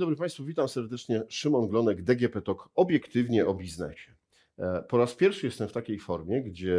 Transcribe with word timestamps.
dobry 0.00 0.16
Państwu, 0.16 0.44
witam 0.44 0.68
serdecznie. 0.68 1.22
Szymon 1.28 1.68
Glonek, 1.68 2.02
DGP 2.02 2.42
TOK, 2.42 2.68
obiektywnie 2.74 3.46
o 3.46 3.54
biznesie. 3.54 4.14
E, 4.58 4.82
po 4.82 4.98
raz 4.98 5.14
pierwszy 5.14 5.46
jestem 5.46 5.68
w 5.68 5.72
takiej 5.72 5.98
formie, 5.98 6.42
gdzie 6.42 6.78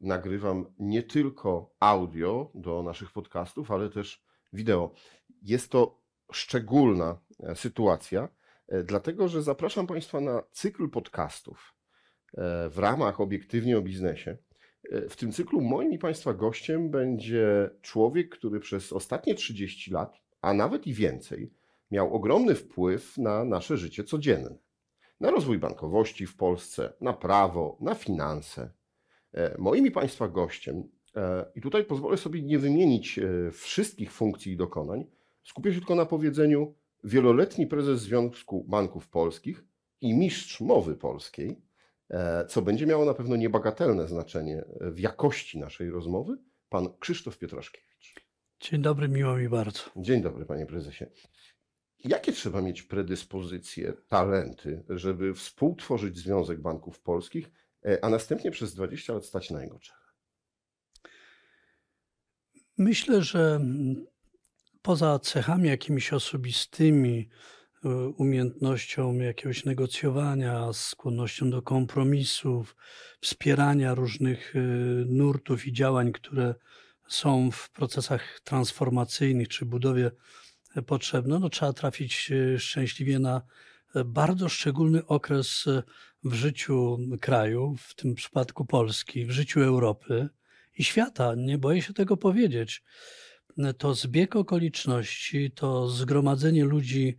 nagrywam 0.00 0.66
nie 0.78 1.02
tylko 1.02 1.74
audio 1.80 2.50
do 2.54 2.82
naszych 2.82 3.12
podcastów, 3.12 3.70
ale 3.70 3.88
też 3.88 4.24
wideo. 4.52 4.94
Jest 5.42 5.70
to 5.70 6.00
szczególna 6.32 7.18
e, 7.40 7.56
sytuacja, 7.56 8.28
e, 8.68 8.82
dlatego 8.82 9.28
że 9.28 9.42
zapraszam 9.42 9.86
Państwa 9.86 10.20
na 10.20 10.42
cykl 10.52 10.88
podcastów 10.88 11.74
w 12.70 12.78
ramach 12.78 13.20
obiektywnie 13.20 13.78
o 13.78 13.82
biznesie. 13.82 14.36
W 15.08 15.16
tym 15.16 15.32
cyklu 15.32 15.60
moim 15.60 15.92
i 15.92 15.98
Państwa 15.98 16.34
gościem 16.34 16.90
będzie 16.90 17.70
człowiek, 17.82 18.28
który 18.28 18.60
przez 18.60 18.92
ostatnie 18.92 19.34
30 19.34 19.90
lat, 19.90 20.20
a 20.40 20.54
nawet 20.54 20.86
i 20.86 20.94
więcej, 20.94 21.50
miał 21.90 22.14
ogromny 22.14 22.54
wpływ 22.54 23.18
na 23.18 23.44
nasze 23.44 23.76
życie 23.76 24.04
codzienne. 24.04 24.56
Na 25.20 25.30
rozwój 25.30 25.58
bankowości 25.58 26.26
w 26.26 26.36
Polsce, 26.36 26.92
na 27.00 27.12
prawo, 27.12 27.76
na 27.80 27.94
finanse. 27.94 28.70
E, 29.34 29.58
moim 29.58 29.86
i 29.86 29.90
Państwa 29.90 30.28
gościem, 30.28 30.88
e, 31.16 31.46
i 31.54 31.60
tutaj 31.60 31.84
pozwolę 31.84 32.16
sobie 32.16 32.42
nie 32.42 32.58
wymienić 32.58 33.18
e, 33.18 33.50
wszystkich 33.50 34.12
funkcji 34.12 34.52
i 34.52 34.56
dokonań, 34.56 35.06
skupię 35.42 35.72
się 35.72 35.78
tylko 35.78 35.94
na 35.94 36.06
powiedzeniu 36.06 36.74
wieloletni 37.04 37.66
prezes 37.66 38.00
Związku 38.00 38.64
Banków 38.64 39.08
Polskich 39.08 39.64
i 40.00 40.14
mistrz 40.14 40.60
mowy 40.60 40.96
polskiej, 40.96 41.60
co 42.48 42.62
będzie 42.62 42.86
miało 42.86 43.04
na 43.04 43.14
pewno 43.14 43.36
niebagatelne 43.36 44.08
znaczenie 44.08 44.64
w 44.80 44.98
jakości 44.98 45.58
naszej 45.58 45.90
rozmowy, 45.90 46.36
pan 46.68 46.88
Krzysztof 46.98 47.38
Pietraszkiewicz. 47.38 48.14
Dzień 48.60 48.82
dobry, 48.82 49.08
miło 49.08 49.36
mi 49.36 49.48
bardzo. 49.48 49.80
Dzień 49.96 50.22
dobry, 50.22 50.46
panie 50.46 50.66
prezesie. 50.66 51.06
Jakie 52.04 52.32
trzeba 52.32 52.60
mieć 52.62 52.82
predyspozycje, 52.82 53.92
talenty, 54.08 54.84
żeby 54.88 55.34
współtworzyć 55.34 56.18
Związek 56.18 56.60
Banków 56.60 57.00
Polskich, 57.00 57.50
e, 57.84 58.04
a 58.04 58.08
następnie 58.08 58.50
przez 58.50 58.74
20 58.74 59.12
lat 59.12 59.24
stać 59.24 59.50
na 59.50 59.62
jego 59.62 59.78
czele? 59.78 60.00
Myślę, 62.78 63.22
że 63.22 63.60
poza 64.82 65.18
cechami 65.18 65.68
jakimiś 65.68 66.12
osobistymi, 66.12 67.28
e, 67.84 67.88
umiejętnością 68.08 69.14
jakiegoś 69.14 69.64
negocjowania, 69.64 70.72
skłonnością 70.72 71.50
do 71.50 71.62
kompromisów, 71.62 72.76
wspierania 73.20 73.94
różnych 73.94 74.56
e, 74.56 74.58
nurtów 75.06 75.66
i 75.66 75.72
działań, 75.72 76.12
które 76.12 76.54
są 77.08 77.50
w 77.50 77.70
procesach 77.70 78.40
transformacyjnych 78.44 79.48
czy 79.48 79.66
budowie 79.66 80.10
potrzebne, 80.86 81.38
no 81.38 81.48
trzeba 81.48 81.72
trafić 81.72 82.30
e, 82.32 82.58
szczęśliwie 82.58 83.18
na 83.18 83.42
e, 83.94 84.04
bardzo 84.04 84.48
szczególny 84.48 85.06
okres 85.06 85.66
e, 85.66 85.82
w 86.24 86.34
życiu 86.34 86.98
kraju, 87.20 87.76
w 87.78 87.94
tym 87.94 88.14
przypadku 88.14 88.64
Polski, 88.64 89.26
w 89.26 89.30
życiu 89.30 89.60
Europy 89.60 90.28
i 90.78 90.84
świata. 90.84 91.34
Nie 91.36 91.58
boję 91.58 91.82
się 91.82 91.92
tego 91.92 92.16
powiedzieć. 92.16 92.82
To 93.78 93.94
zbieg 93.94 94.36
okoliczności, 94.36 95.50
to 95.50 95.88
zgromadzenie 95.88 96.64
ludzi, 96.64 97.16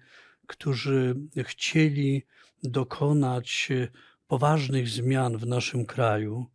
którzy 0.48 1.16
chcieli 1.44 2.26
dokonać 2.64 3.70
poważnych 4.28 4.90
zmian 4.90 5.38
w 5.38 5.48
naszym 5.48 5.86
kraju, 5.86 6.46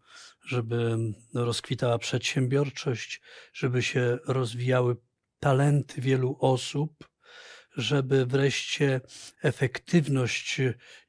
żeby 0.46 0.96
rozkwitała 1.34 1.98
przedsiębiorczość, 1.98 3.20
żeby 3.52 3.82
się 3.82 4.18
rozwijały 4.26 4.96
talenty 5.46 6.00
wielu 6.00 6.36
osób, 6.40 7.08
żeby 7.76 8.26
wreszcie 8.26 9.00
efektywność 9.42 10.60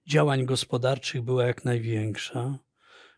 działań 0.08 0.46
gospodarczych 0.46 1.22
była 1.22 1.46
jak 1.46 1.66
największa, 1.66 2.60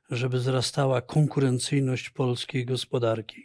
żeby 0.10 0.38
wzrastała 0.38 1.02
konkurencyjność 1.02 2.10
polskiej 2.10 2.66
gospodarki 2.66 3.42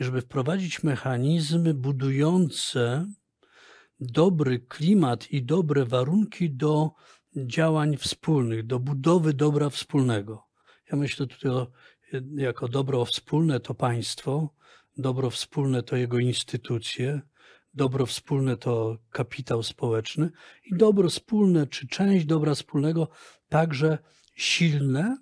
i 0.00 0.04
żeby 0.04 0.20
wprowadzić 0.20 0.82
mechanizmy 0.82 1.74
budujące 1.74 3.06
dobry 4.00 4.60
klimat 4.60 5.30
i 5.30 5.42
dobre 5.42 5.84
warunki 5.84 6.50
do 6.50 6.90
działań 7.36 7.96
wspólnych, 7.96 8.66
do 8.66 8.78
budowy 8.78 9.34
dobra 9.34 9.70
wspólnego. 9.70 10.44
Ja 10.92 10.98
myślę 10.98 11.26
tutaj 11.26 11.50
o, 11.50 11.66
jako 12.36 12.68
dobro 12.68 13.04
wspólne 13.04 13.60
to 13.60 13.74
państwo, 13.74 14.54
dobro 14.96 15.30
wspólne 15.30 15.82
to 15.82 15.96
jego 15.96 16.18
instytucje, 16.18 17.20
dobro 17.74 18.06
wspólne 18.06 18.56
to 18.56 18.98
kapitał 19.10 19.62
społeczny 19.62 20.30
i 20.64 20.76
dobro 20.76 21.08
wspólne, 21.08 21.66
czy 21.66 21.88
część 21.88 22.26
dobra 22.26 22.54
wspólnego, 22.54 23.08
także 23.48 23.98
silne, 24.36 25.16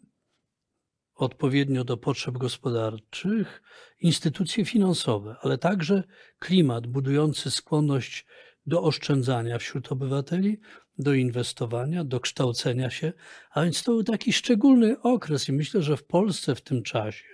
odpowiednio 1.14 1.84
do 1.84 1.96
potrzeb 1.96 2.38
gospodarczych, 2.38 3.62
instytucje 4.00 4.64
finansowe, 4.64 5.36
ale 5.42 5.58
także 5.58 6.02
klimat 6.38 6.86
budujący 6.86 7.50
skłonność 7.50 8.26
do 8.66 8.82
oszczędzania 8.82 9.58
wśród 9.58 9.92
obywateli, 9.92 10.60
do 10.98 11.14
inwestowania, 11.14 12.04
do 12.04 12.20
kształcenia 12.20 12.90
się. 12.90 13.12
A 13.50 13.62
więc 13.62 13.82
to 13.82 13.92
był 13.92 14.04
taki 14.04 14.32
szczególny 14.32 15.00
okres 15.02 15.48
i 15.48 15.52
myślę, 15.52 15.82
że 15.82 15.96
w 15.96 16.04
Polsce 16.04 16.54
w 16.54 16.62
tym 16.62 16.82
czasie 16.82 17.24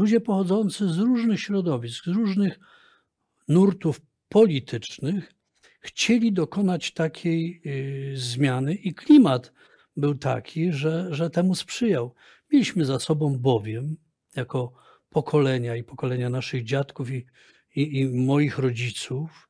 ludzie 0.00 0.20
pochodzący 0.20 0.88
z 0.88 0.98
różnych 0.98 1.40
środowisk, 1.40 2.04
z 2.04 2.08
różnych 2.08 2.58
nurtów 3.48 4.00
politycznych 4.28 5.34
chcieli 5.80 6.32
dokonać 6.32 6.92
takiej 6.92 7.62
y, 7.66 8.16
zmiany 8.16 8.74
i 8.74 8.94
klimat 8.94 9.52
był 9.96 10.14
taki, 10.14 10.72
że, 10.72 11.14
że 11.14 11.30
temu 11.30 11.54
sprzyjał. 11.54 12.14
Mieliśmy 12.52 12.84
za 12.84 12.98
sobą 12.98 13.38
bowiem, 13.38 13.96
jako 14.36 14.72
pokolenia 15.10 15.76
i 15.76 15.84
pokolenia 15.84 16.30
naszych 16.30 16.64
dziadków 16.64 17.10
i, 17.10 17.26
i, 17.76 18.00
i 18.00 18.08
moich 18.08 18.58
rodziców, 18.58 19.48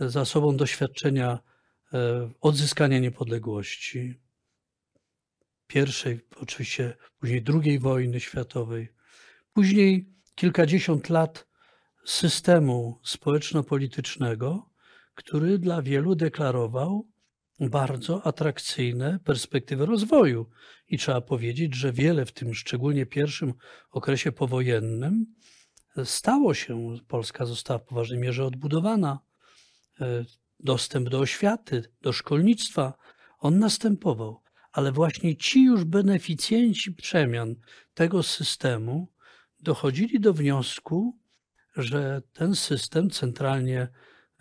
za 0.00 0.24
sobą 0.24 0.56
doświadczenia 0.56 1.38
e, 1.92 2.30
odzyskania 2.40 2.98
niepodległości, 2.98 4.14
pierwszej, 5.66 6.20
oczywiście 6.40 6.96
później 7.20 7.42
drugiej 7.42 7.78
wojny 7.78 8.20
światowej, 8.20 8.99
Później 9.52 10.08
kilkadziesiąt 10.34 11.08
lat 11.08 11.46
systemu 12.04 13.00
społeczno-politycznego, 13.04 14.70
który 15.14 15.58
dla 15.58 15.82
wielu 15.82 16.14
deklarował 16.14 17.08
bardzo 17.60 18.26
atrakcyjne 18.26 19.18
perspektywy 19.24 19.86
rozwoju. 19.86 20.50
I 20.88 20.98
trzeba 20.98 21.20
powiedzieć, 21.20 21.74
że 21.74 21.92
wiele 21.92 22.26
w 22.26 22.32
tym 22.32 22.54
szczególnie 22.54 23.06
pierwszym 23.06 23.54
okresie 23.90 24.32
powojennym 24.32 25.26
stało 26.04 26.54
się. 26.54 26.96
Polska 27.08 27.46
została 27.46 27.78
w 27.78 27.84
poważnej 27.84 28.18
mierze 28.18 28.44
odbudowana. 28.44 29.18
E, 30.00 30.24
dostęp 30.60 31.08
do 31.08 31.18
oświaty, 31.18 31.92
do 32.02 32.12
szkolnictwa, 32.12 32.94
on 33.38 33.58
następował. 33.58 34.42
Ale 34.72 34.92
właśnie 34.92 35.36
ci 35.36 35.64
już 35.64 35.84
beneficjenci 35.84 36.92
przemian 36.92 37.54
tego 37.94 38.22
systemu 38.22 39.08
dochodzili 39.62 40.20
do 40.20 40.34
wniosku, 40.34 41.18
że 41.76 42.22
ten 42.32 42.54
system 42.54 43.10
centralnie 43.10 43.88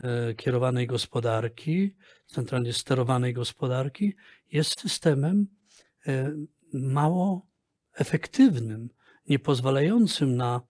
e, 0.03 0.33
kierowanej 0.33 0.87
gospodarki, 0.87 1.95
centralnie 2.27 2.73
sterowanej 2.73 3.33
gospodarki 3.33 4.15
jest 4.51 4.79
systemem 4.79 5.47
e, 6.07 6.31
mało 6.73 7.47
efektywnym, 7.93 8.89
nie 9.29 9.39
pozwalającym 9.39 10.35
na 10.35 10.61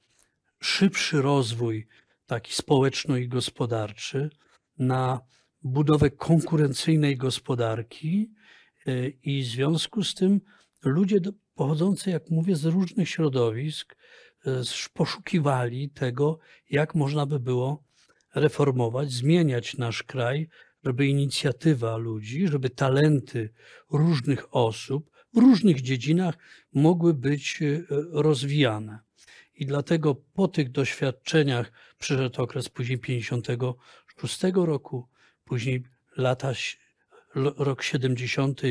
szybszy 0.59 1.21
rozwój 1.21 1.87
taki 2.25 2.53
społeczno 2.53 3.17
i 3.17 3.27
gospodarczy, 3.27 4.29
na 4.77 5.21
budowę 5.61 6.09
konkurencyjnej 6.09 7.17
gospodarki 7.17 8.31
e, 8.87 9.07
i 9.07 9.43
w 9.43 9.45
związku 9.45 10.03
z 10.03 10.13
tym 10.13 10.41
ludzie 10.83 11.19
pochodzący, 11.55 12.09
jak 12.09 12.29
mówię, 12.29 12.55
z 12.55 12.65
różnych 12.65 13.09
środowisk, 13.09 13.95
poszukiwali 14.93 15.89
tego, 15.89 16.39
jak 16.69 16.95
można 16.95 17.25
by 17.25 17.39
było 17.39 17.83
reformować, 18.35 19.11
zmieniać 19.11 19.77
nasz 19.77 20.03
kraj, 20.03 20.47
żeby 20.83 21.07
inicjatywa 21.07 21.97
ludzi, 21.97 22.47
żeby 22.47 22.69
talenty 22.69 23.49
różnych 23.91 24.55
osób 24.55 25.11
w 25.33 25.37
różnych 25.37 25.81
dziedzinach 25.81 26.35
mogły 26.73 27.13
być 27.13 27.59
e, 27.61 27.81
rozwijane. 28.11 28.99
I 29.55 29.65
dlatego 29.65 30.15
po 30.15 30.47
tych 30.47 30.71
doświadczeniach 30.71 31.71
przyszedł 31.97 32.41
okres 32.41 32.69
później 32.69 32.99
56 32.99 34.39
roku, 34.53 35.07
później 35.45 35.83
lata, 36.17 36.51
rok 37.35 37.83
70 37.83 38.61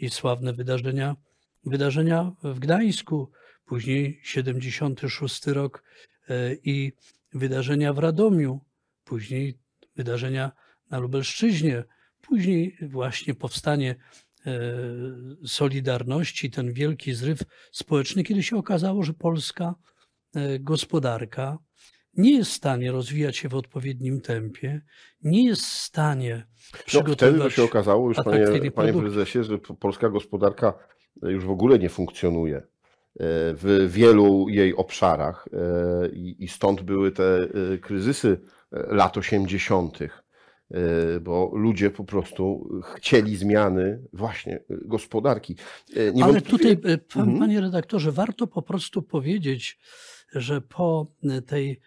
i 0.00 0.10
sławne 0.10 0.52
wydarzenia, 0.52 1.16
wydarzenia 1.64 2.32
w 2.42 2.58
Gdańsku, 2.58 3.30
później 3.66 4.20
76 4.22 5.46
rok 5.46 5.82
e, 6.28 6.54
i 6.54 6.92
wydarzenia 7.32 7.92
w 7.92 7.98
Radomiu, 7.98 8.60
później 9.04 9.58
wydarzenia 9.96 10.52
na 10.90 10.98
Lubelszczyźnie, 10.98 11.84
Później 12.28 12.76
właśnie 12.82 13.34
powstanie 13.34 13.94
e, 14.46 14.52
Solidarności, 15.46 16.50
ten 16.50 16.72
wielki 16.72 17.14
zryw 17.14 17.38
społeczny, 17.72 18.24
kiedy 18.24 18.42
się 18.42 18.56
okazało, 18.56 19.02
że 19.02 19.14
polska 19.14 19.74
e, 20.34 20.58
gospodarka 20.58 21.58
nie 22.14 22.36
jest 22.36 22.50
w 22.50 22.54
stanie 22.54 22.92
rozwijać 22.92 23.36
się 23.36 23.48
w 23.48 23.54
odpowiednim 23.54 24.20
tempie, 24.20 24.80
nie 25.22 25.44
jest 25.44 25.62
w 25.62 25.72
stanie 25.72 26.46
No, 26.94 27.14
wtedy 27.14 27.50
się 27.50 27.62
okazało 27.62 28.08
już, 28.08 28.16
panie, 28.16 28.70
panie 28.70 28.92
prezesie, 28.92 29.44
że 29.44 29.58
polska 29.58 30.08
gospodarka 30.08 30.74
już 31.22 31.44
w 31.44 31.50
ogóle 31.50 31.78
nie 31.78 31.88
funkcjonuje 31.88 32.62
w 33.54 33.86
wielu 33.90 34.48
jej 34.48 34.74
obszarach 34.74 35.48
e, 35.52 36.08
i 36.14 36.48
stąd 36.48 36.82
były 36.82 37.12
te 37.12 37.24
e, 37.74 37.78
kryzysy 37.78 38.40
e, 38.72 38.94
lat 38.94 39.16
80., 39.16 39.98
e, 40.02 40.08
bo 41.20 41.50
ludzie 41.54 41.90
po 41.90 42.04
prostu 42.04 42.68
chcieli 42.96 43.36
zmiany 43.36 44.02
właśnie 44.12 44.60
gospodarki. 44.68 45.56
E, 46.18 46.24
Ale 46.24 46.40
tutaj, 46.40 46.76
pan, 47.12 47.22
Mhm. 47.22 47.38
panie 47.38 47.60
redaktorze, 47.60 48.12
warto 48.12 48.46
po 48.46 48.62
prostu 48.62 49.02
powiedzieć, 49.02 49.78
że 50.32 50.60
po 50.60 51.12
tej, 51.46 51.80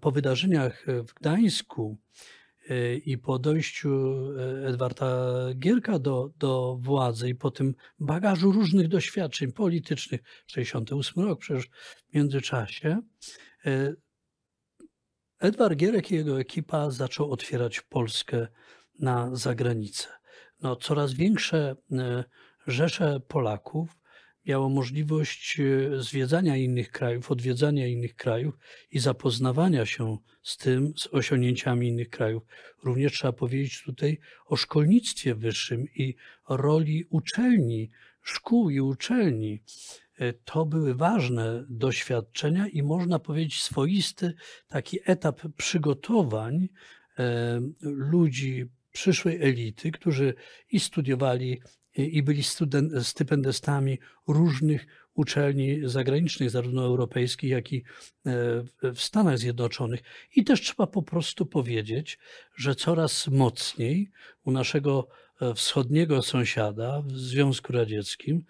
po 0.00 0.10
wydarzeniach 0.10 0.84
w 1.08 1.14
Gdańsku 1.14 1.98
i 3.04 3.18
po 3.18 3.38
dojściu 3.38 3.90
e, 4.38 4.66
Edwarda 4.66 5.34
Gierka 5.54 5.98
do, 5.98 6.30
do 6.38 6.78
władzy 6.80 7.28
i 7.28 7.34
po 7.34 7.50
tym 7.50 7.74
bagażu 7.98 8.52
różnych 8.52 8.88
doświadczeń 8.88 9.52
politycznych, 9.52 10.20
68 10.46 11.24
rok 11.24 11.40
przecież 11.40 11.66
w 12.10 12.14
międzyczasie, 12.14 13.00
e, 13.66 13.94
Edward 15.38 15.76
Gierek 15.76 16.10
i 16.10 16.14
jego 16.14 16.40
ekipa 16.40 16.90
zaczął 16.90 17.32
otwierać 17.32 17.80
Polskę 17.80 18.48
na 18.98 19.36
zagranicę. 19.36 20.08
No, 20.62 20.76
coraz 20.76 21.12
większe 21.12 21.76
e, 21.92 22.24
rzesze 22.66 23.20
Polaków 23.20 23.97
miało 24.48 24.68
możliwość 24.68 25.60
e, 25.60 26.02
zwiedzania 26.02 26.56
innych 26.56 26.90
krajów, 26.90 27.30
odwiedzania 27.30 27.86
innych 27.86 28.16
krajów 28.16 28.54
i 28.90 28.98
zapoznawania 28.98 29.86
się 29.86 30.18
z 30.42 30.56
tym, 30.56 30.92
z 30.96 31.06
osiągnięciami 31.06 31.88
innych 31.88 32.10
krajów. 32.10 32.42
Również 32.82 33.12
trzeba 33.12 33.32
powiedzieć 33.32 33.82
tutaj 33.82 34.18
o 34.46 34.56
szkolnictwie 34.56 35.34
wyższym 35.34 35.86
i 35.94 36.16
roli 36.48 37.04
uczelni, 37.10 37.90
szkół 38.22 38.70
i 38.70 38.80
uczelni. 38.80 39.62
E, 40.18 40.32
To 40.32 40.66
były 40.66 40.94
ważne 40.94 41.64
doświadczenia 41.68 42.68
i 42.68 42.82
można 42.82 43.18
powiedzieć 43.18 43.62
swoisty 43.62 44.34
taki 44.68 44.98
etap 45.04 45.40
przygotowań 45.56 46.68
e, 47.18 47.60
ludzi 47.82 48.64
przyszłej 48.92 49.42
elity, 49.42 49.92
którzy 49.92 50.34
i 50.70 50.80
studiowali, 50.80 51.60
i 52.06 52.22
byli 52.22 52.42
studen- 52.42 53.04
stypendystami 53.04 53.98
różnych 54.28 54.86
uczelni 55.14 55.80
zagranicznych, 55.84 56.50
zarówno 56.50 56.84
europejskich, 56.84 57.50
jak 57.50 57.72
i 57.72 57.76
e, 57.76 57.82
w- 58.94 59.00
Stanach 59.00 59.38
Zjednoczonych. 59.38 60.00
I 60.36 60.44
też 60.44 60.60
trzeba 60.60 60.86
po 60.86 61.02
prostu 61.02 61.46
powiedzieć, 61.46 62.18
że 62.56 62.74
coraz 62.74 63.28
mocniej 63.28 64.10
u 64.44 64.50
naszego 64.50 65.08
e, 65.40 65.54
wschodniego 65.54 66.22
sąsiada 66.22 67.02
w 67.02 67.12
Związku 67.12 67.72
Radzieckim 67.72 68.44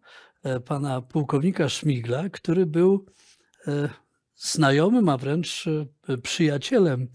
e, 0.44 0.60
pana 0.60 1.02
pułkownika 1.02 1.70
Szmigla, 1.70 2.30
który 2.30 2.66
był 2.66 3.06
e, 3.68 3.90
znajomym, 4.36 5.10
a 5.10 5.18
wręcz 5.18 5.66
e, 6.10 6.18
przyjacielem 6.18 7.08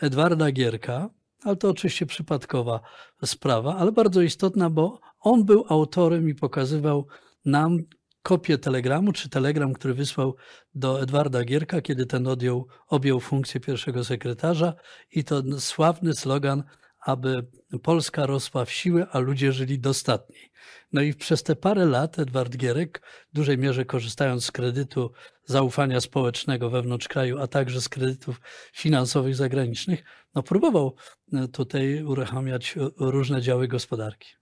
Edwarda 0.00 0.52
Gierka, 0.52 1.10
ale 1.42 1.56
to 1.56 1.68
oczywiście 1.70 2.06
przypadkowa 2.06 2.80
sprawa, 3.24 3.76
ale 3.76 3.92
bardzo 3.92 4.22
istotna, 4.22 4.70
bo 4.70 5.00
on 5.20 5.44
był 5.44 5.64
autorem 5.68 6.28
i 6.28 6.34
pokazywał 6.34 7.06
nam 7.44 7.78
kopię 8.22 8.58
telegramu, 8.58 9.12
czy 9.12 9.28
telegram, 9.28 9.72
który 9.72 9.94
wysłał 9.94 10.36
do 10.74 11.02
Edwarda 11.02 11.44
Gierka, 11.44 11.80
kiedy 11.80 12.06
ten 12.06 12.26
odjął, 12.26 12.66
objął 12.88 13.20
funkcję 13.20 13.60
pierwszego 13.60 14.04
sekretarza. 14.04 14.74
I 15.10 15.24
to 15.24 15.42
sławny 15.60 16.14
slogan, 16.14 16.62
aby 17.06 17.46
Polska 17.82 18.26
rosła 18.26 18.64
w 18.64 18.72
siłę, 18.72 19.06
a 19.10 19.18
ludzie 19.18 19.52
żyli 19.52 19.78
dostatniej. 19.78 20.52
No 20.92 21.02
i 21.02 21.14
przez 21.14 21.42
te 21.42 21.56
parę 21.56 21.84
lat 21.84 22.18
Edward 22.18 22.56
Gierek, 22.56 23.02
w 23.32 23.34
dużej 23.34 23.58
mierze 23.58 23.84
korzystając 23.84 24.44
z 24.44 24.52
kredytu 24.52 25.12
zaufania 25.44 26.00
społecznego 26.00 26.70
wewnątrz 26.70 27.08
kraju, 27.08 27.38
a 27.38 27.46
także 27.46 27.80
z 27.80 27.88
kredytów 27.88 28.40
finansowych 28.72 29.36
zagranicznych, 29.36 30.04
no 30.34 30.42
próbował 30.42 30.94
e, 31.32 31.48
tutaj 31.48 32.02
uruchamiać 32.02 32.74
e, 32.76 32.90
różne 32.98 33.42
działy 33.42 33.68
gospodarki. 33.68 34.41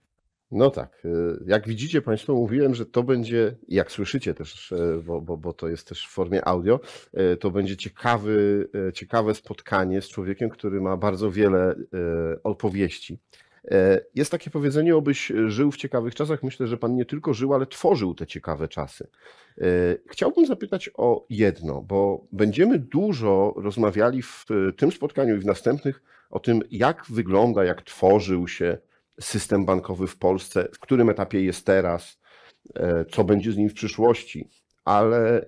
No 0.51 0.69
tak. 0.69 1.05
y, 1.05 1.09
Jak 1.47 1.67
widzicie 1.67 2.01
Państwo, 2.01 2.33
mówiłem, 2.33 2.75
że 2.75 2.85
to 2.85 3.03
będzie, 3.03 3.55
jak 3.67 3.91
słyszycie 3.91 4.33
też, 4.33 4.71
y, 4.71 5.03
bo, 5.05 5.21
bo, 5.21 5.37
bo 5.37 5.53
to 5.53 5.67
jest 5.67 5.87
też 5.87 6.07
w 6.07 6.09
formie 6.11 6.45
audio, 6.47 6.79
y, 7.33 7.37
to 7.37 7.51
będzie 7.51 7.77
ciekawy, 7.77 8.67
y, 8.89 8.93
ciekawe 8.93 9.35
spotkanie 9.35 10.01
z 10.01 10.09
człowiekiem, 10.09 10.49
który 10.49 10.81
ma 10.81 10.97
bardzo 10.97 11.31
wiele 11.31 11.75
opowieści. 12.43 13.19
E, 13.71 14.01
Jest 14.15 14.31
takie 14.31 14.49
powiedzenie, 14.49 14.95
obyś 14.95 15.31
żył 15.47 15.71
w 15.71 15.77
ciekawych 15.77 16.15
czasach. 16.15 16.43
Myślę, 16.43 16.67
że 16.67 16.77
Pan 16.77 16.95
nie 16.95 17.05
tylko 17.05 17.33
żył, 17.33 17.53
ale 17.53 17.65
tworzył 17.65 18.15
te 18.15 18.27
ciekawe 18.27 18.67
czasy. 18.67 19.07
E, 19.57 19.65
Chciałbym 20.09 20.45
zapytać 20.45 20.89
o 20.97 21.25
jedno, 21.29 21.81
bo 21.81 22.27
będziemy 22.31 22.79
dużo 22.79 23.53
rozmawiali 23.57 24.21
w 24.21 24.45
tym 24.77 24.91
spotkaniu 24.91 25.35
i 25.35 25.39
w 25.39 25.45
następnych 25.45 26.01
o 26.29 26.39
tym, 26.39 26.61
jak 26.71 27.05
wygląda, 27.09 27.63
jak 27.63 27.81
tworzył 27.81 28.47
się 28.47 28.77
system 29.19 29.65
bankowy 29.65 30.07
w 30.07 30.17
Polsce, 30.17 30.67
w 30.73 30.79
którym 30.79 31.09
etapie 31.09 31.43
jest 31.43 31.65
teraz, 31.65 32.19
e, 32.75 33.05
co 33.05 33.23
będzie 33.23 33.51
z 33.51 33.57
nim 33.57 33.69
w 33.69 33.73
przyszłości. 33.73 34.49
Ale 34.85 35.41
e, 35.41 35.45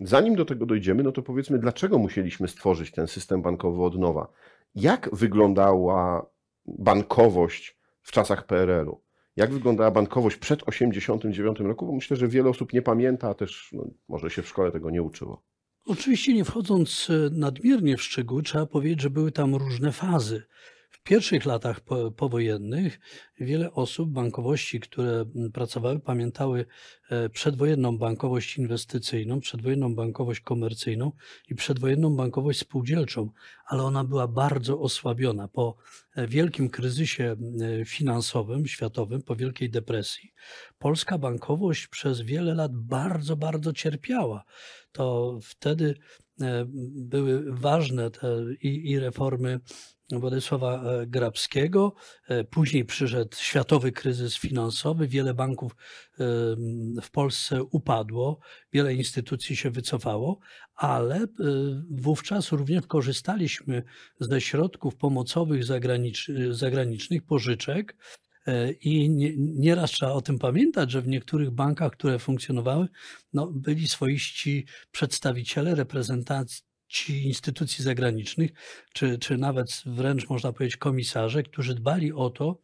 zanim 0.00 0.34
do 0.34 0.44
tego 0.44 0.66
dojdziemy, 0.66 1.02
no 1.02 1.12
to 1.12 1.22
powiedzmy, 1.22 1.58
dlaczego 1.58 1.98
musieliśmy 1.98 2.48
stworzyć 2.48 2.90
ten 2.90 3.06
system 3.06 3.42
bankowy 3.42 3.82
od 3.82 3.98
nowa? 3.98 4.32
Jak 4.74 5.08
wyglądała 5.12 6.26
bankowość 6.66 7.78
w 8.02 8.12
czasach 8.12 8.46
PRL-u? 8.46 9.00
Jak 9.36 9.52
wyglądała 9.52 9.90
bankowość 9.90 10.36
przed 10.36 10.64
1989 10.64 11.60
roku? 11.60 11.86
Bo 11.86 11.92
myślę, 11.92 12.16
że 12.16 12.28
wiele 12.28 12.50
osób 12.50 12.72
nie 12.72 12.82
pamięta, 12.82 13.28
a 13.28 13.34
też 13.34 13.70
no, 13.72 13.86
może 14.08 14.30
się 14.30 14.42
w 14.42 14.48
szkole 14.48 14.72
tego 14.72 14.90
nie 14.90 15.02
uczyło. 15.02 15.42
Oczywiście 15.86 16.34
nie 16.34 16.44
wchodząc 16.44 17.08
e, 17.10 17.30
nadmiernie 17.32 17.96
w 17.96 18.02
szczegóły, 18.02 18.42
trzeba 18.42 18.66
powiedzieć, 18.66 19.00
że 19.00 19.10
były 19.10 19.32
tam 19.32 19.54
różne 19.54 19.92
fazy. 19.92 20.42
W 21.00 21.02
pierwszych 21.02 21.44
latach 21.44 21.80
po, 21.80 22.10
powojennych 22.10 23.00
wiele 23.40 23.72
osób 23.72 24.10
bankowości, 24.10 24.80
które 24.80 25.24
pracowały, 25.52 26.00
pamiętały 26.00 26.66
e, 27.10 27.28
przedwojenną 27.28 27.98
bankowość 27.98 28.58
inwestycyjną, 28.58 29.40
przedwojenną 29.40 29.94
bankowość 29.94 30.40
komercyjną 30.40 31.12
i 31.48 31.54
przedwojenną 31.54 32.16
bankowość 32.16 32.58
spółdzielczą, 32.58 33.30
ale 33.66 33.82
ona 33.82 34.04
była 34.04 34.28
bardzo 34.28 34.80
osłabiona 34.80 35.48
po 35.48 35.76
e, 36.16 36.26
wielkim 36.26 36.70
kryzysie 36.70 37.36
e, 37.60 37.84
finansowym, 37.84 38.66
światowym, 38.66 39.22
po 39.22 39.36
wielkiej 39.36 39.70
depresji. 39.70 40.32
Polska 40.78 41.18
bankowość 41.18 41.86
przez 41.86 42.20
wiele 42.20 42.54
lat 42.54 42.72
bardzo, 42.76 43.36
bardzo 43.36 43.72
cierpiała. 43.72 44.44
To 44.92 45.38
wtedy 45.42 45.94
były 46.94 47.52
ważne 47.52 48.10
te 48.10 48.44
i, 48.60 48.90
i 48.90 48.98
reformy 48.98 49.60
Władysława 50.18 50.82
e, 50.82 51.06
Grabskiego. 51.06 51.94
E, 52.28 52.44
Później 52.44 52.84
przyszedł 52.84 53.36
światowy 53.36 53.92
kryzys 53.92 54.36
finansowy. 54.36 55.08
Wiele 55.08 55.34
banków 55.34 55.72
e, 55.72 55.76
w 57.02 57.10
Polsce 57.12 57.62
upadło, 57.62 58.38
wiele 58.72 58.94
instytucji 58.94 59.56
się 59.56 59.70
wycofało, 59.70 60.38
ale 60.74 61.26
wówczas 61.90 62.52
również 62.52 62.86
korzystaliśmy 62.86 63.82
ze 64.20 64.40
środków 64.40 64.96
pomocowych 64.96 65.64
zagranicz, 65.64 66.30
zagranicznych, 66.50 67.22
pożyczek. 67.22 67.96
I 68.80 69.10
nie- 69.10 69.36
nieraz 69.36 69.90
trzeba 69.90 70.12
o 70.12 70.20
tym 70.20 70.38
pamiętać, 70.38 70.90
że 70.90 71.02
w 71.02 71.08
niektórych 71.08 71.50
bankach, 71.50 71.92
które 71.92 72.18
funkcjonowały, 72.18 72.86
no, 73.32 73.46
byli 73.46 73.88
swoiści 73.88 74.66
przedstawiciele, 74.90 75.74
reprezentanci 75.74 76.62
instytucji 77.10 77.84
zagranicznych, 77.84 78.50
czy, 78.92 79.18
czy 79.18 79.38
nawet 79.38 79.82
wręcz 79.86 80.28
można 80.28 80.52
powiedzieć 80.52 80.76
komisarze, 80.76 81.42
którzy 81.42 81.74
dbali 81.74 82.12
o 82.12 82.30
to, 82.30 82.58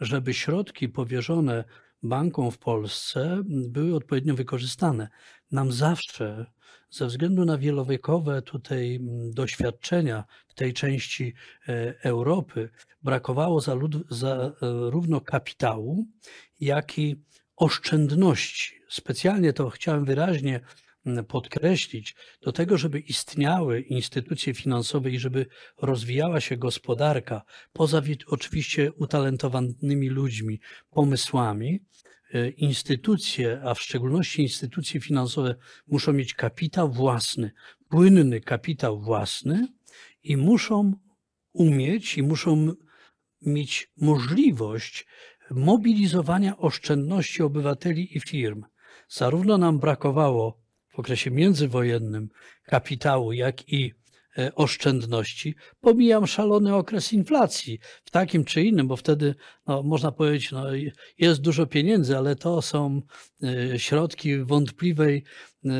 żeby 0.00 0.34
środki 0.34 0.88
powierzone 0.88 1.64
bankom 2.02 2.50
w 2.50 2.58
Polsce 2.58 3.42
były 3.46 3.96
odpowiednio 3.96 4.34
wykorzystane. 4.34 5.08
Nam 5.50 5.72
zawsze, 5.72 6.46
ze 6.90 7.06
względu 7.06 7.44
na 7.44 7.58
wielowiekowe 7.58 8.42
tutaj 8.42 8.94
mm, 8.94 9.30
doświadczenia 9.30 10.24
w 10.48 10.54
tej 10.54 10.72
części 10.72 11.34
e, 11.68 11.94
Europy, 12.02 12.70
brakowało 13.02 13.60
zarówno 14.10 15.20
kapitału, 15.20 16.06
jak 16.60 16.98
i 16.98 17.16
oszczędności. 17.56 18.80
Specjalnie 18.88 19.52
to 19.52 19.70
chciałem 19.70 20.04
wyraźnie 20.04 20.60
podkreślić, 21.28 22.14
do 22.42 22.52
tego, 22.52 22.78
żeby 22.78 23.00
istniały 23.00 23.80
instytucje 23.80 24.54
finansowe 24.54 25.10
i 25.10 25.18
żeby 25.18 25.46
rozwijała 25.82 26.40
się 26.40 26.56
gospodarka, 26.56 27.42
poza 27.72 28.00
wi- 28.00 28.18
oczywiście 28.26 28.92
utalentowanymi 28.92 30.08
ludźmi, 30.08 30.60
pomysłami, 30.90 31.80
e, 32.34 32.48
instytucje, 32.48 33.60
a 33.64 33.74
w 33.74 33.80
szczególności 33.80 34.42
instytucje 34.42 35.00
finansowe 35.00 35.54
muszą 35.86 36.12
mieć 36.12 36.34
kapitał 36.34 36.92
własny, 36.92 37.50
płynny 37.88 38.40
kapitał 38.40 39.00
własny 39.00 39.68
i 40.22 40.36
muszą 40.36 40.92
umieć 41.52 42.18
i 42.18 42.22
muszą 42.22 42.72
mieć 43.42 43.92
możliwość 43.96 45.06
mobilizowania 45.50 46.56
oszczędności 46.56 47.42
obywateli 47.42 48.16
i 48.16 48.20
firm. 48.20 48.64
Zarówno 49.08 49.58
nam 49.58 49.78
brakowało 49.78 50.63
w 50.94 50.98
okresie 50.98 51.30
międzywojennym 51.30 52.28
kapitału, 52.66 53.32
jak 53.32 53.72
i 53.72 53.94
oszczędności. 54.54 55.54
Pomijam 55.80 56.26
szalony 56.26 56.74
okres 56.74 57.12
inflacji 57.12 57.78
w 58.04 58.10
takim 58.10 58.44
czy 58.44 58.62
innym, 58.62 58.88
bo 58.88 58.96
wtedy 58.96 59.34
no, 59.66 59.82
można 59.82 60.12
powiedzieć, 60.12 60.52
no, 60.52 60.64
jest 61.18 61.40
dużo 61.40 61.66
pieniędzy, 61.66 62.16
ale 62.16 62.36
to 62.36 62.62
są 62.62 63.02
e, 63.42 63.78
środki 63.78 64.38
wątpliwej 64.38 65.24
e, 65.64 65.70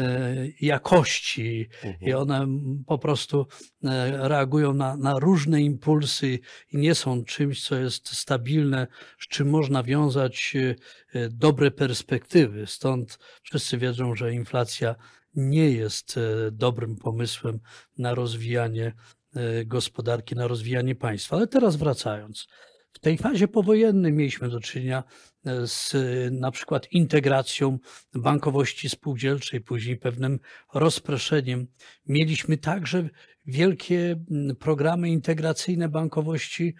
jakości 0.60 1.68
i 2.00 2.12
Mhm. 2.12 2.16
one 2.16 2.46
po 2.86 2.98
prostu 2.98 3.46
e, 3.84 4.28
reagują 4.28 4.74
na, 4.74 4.96
na 4.96 5.18
różne 5.18 5.62
impulsy 5.62 6.38
i 6.72 6.78
nie 6.78 6.94
są 6.94 7.24
czymś, 7.24 7.62
co 7.68 7.76
jest 7.76 8.08
stabilne, 8.08 8.86
z 9.18 9.28
czym 9.28 9.50
można 9.50 9.82
wiązać 9.82 10.56
e, 10.56 10.74
e, 11.20 11.28
dobre 11.28 11.70
perspektywy. 11.70 12.66
Stąd 12.66 13.18
wszyscy 13.42 13.78
wiedzą, 13.78 14.14
że 14.14 14.34
inflacja 14.34 14.94
nie 15.34 15.70
jest 15.70 16.16
e, 16.16 16.50
dobrym 16.50 16.96
pomysłem 16.96 17.60
na 17.98 18.14
rozwijanie 18.14 18.92
e, 19.34 19.64
gospodarki, 19.64 20.34
na 20.34 20.48
rozwijanie 20.48 20.94
państwa. 20.94 21.36
Ale 21.36 21.46
teraz 21.46 21.76
wracając. 21.76 22.48
W 22.92 22.98
tej 22.98 23.18
fazie 23.18 23.48
powojennej 23.48 24.12
mieliśmy 24.12 24.48
do 24.48 24.60
czynienia 24.60 25.04
e, 25.46 25.66
z 25.66 25.94
na 26.32 26.50
przykład 26.50 26.92
integracją 26.92 27.78
bankowości 28.14 28.88
spółdzielczej, 28.88 29.60
później 29.60 29.96
pewnym 29.96 30.40
rozproszeniem. 30.74 31.66
Mieliśmy 32.06 32.58
także 32.58 33.08
wielkie 33.46 34.24
programy 34.58 35.08
integracyjne 35.08 35.88
bankowości 35.88 36.74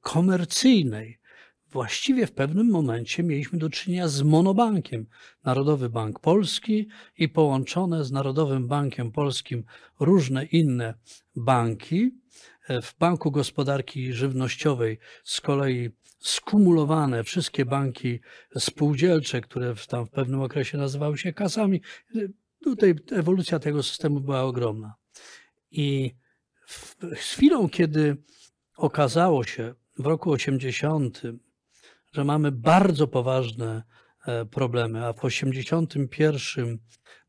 komercyjnej. 0.00 1.18
Właściwie 1.70 2.26
w 2.26 2.32
pewnym 2.32 2.70
momencie 2.70 3.22
mieliśmy 3.22 3.58
do 3.58 3.70
czynienia 3.70 4.08
z 4.08 4.22
monobankiem. 4.22 5.06
Narodowy 5.44 5.88
Bank 5.88 6.20
Polski 6.20 6.88
i 7.18 7.28
połączone 7.28 8.04
z 8.04 8.12
Narodowym 8.12 8.68
Bankiem 8.68 9.12
Polskim 9.12 9.64
różne 10.00 10.44
inne 10.44 10.94
banki. 11.36 12.10
W 12.68 12.98
Banku 12.98 13.30
Gospodarki 13.30 14.12
Żywnościowej 14.12 14.98
z 15.24 15.40
kolei 15.40 15.90
skumulowane 16.18 17.24
wszystkie 17.24 17.64
banki 17.64 18.20
spółdzielcze, 18.58 19.40
które 19.40 19.74
tam 19.88 20.06
w 20.06 20.10
pewnym 20.10 20.40
okresie 20.40 20.78
nazywały 20.78 21.18
się 21.18 21.32
kasami. 21.32 21.80
Tutaj 22.64 22.94
ewolucja 23.12 23.58
tego 23.58 23.82
systemu 23.82 24.20
była 24.20 24.42
ogromna. 24.42 24.94
I 25.70 26.14
w, 26.66 26.96
chwilą, 27.14 27.68
kiedy 27.68 28.16
okazało 28.76 29.44
się 29.44 29.74
w 29.98 30.06
roku 30.06 30.30
80, 30.30 31.22
że 32.16 32.24
mamy 32.24 32.52
bardzo 32.52 33.06
poważne 33.08 33.82
e, 34.26 34.44
problemy, 34.44 35.06
a 35.06 35.12
w 35.12 35.24
81 35.24 36.78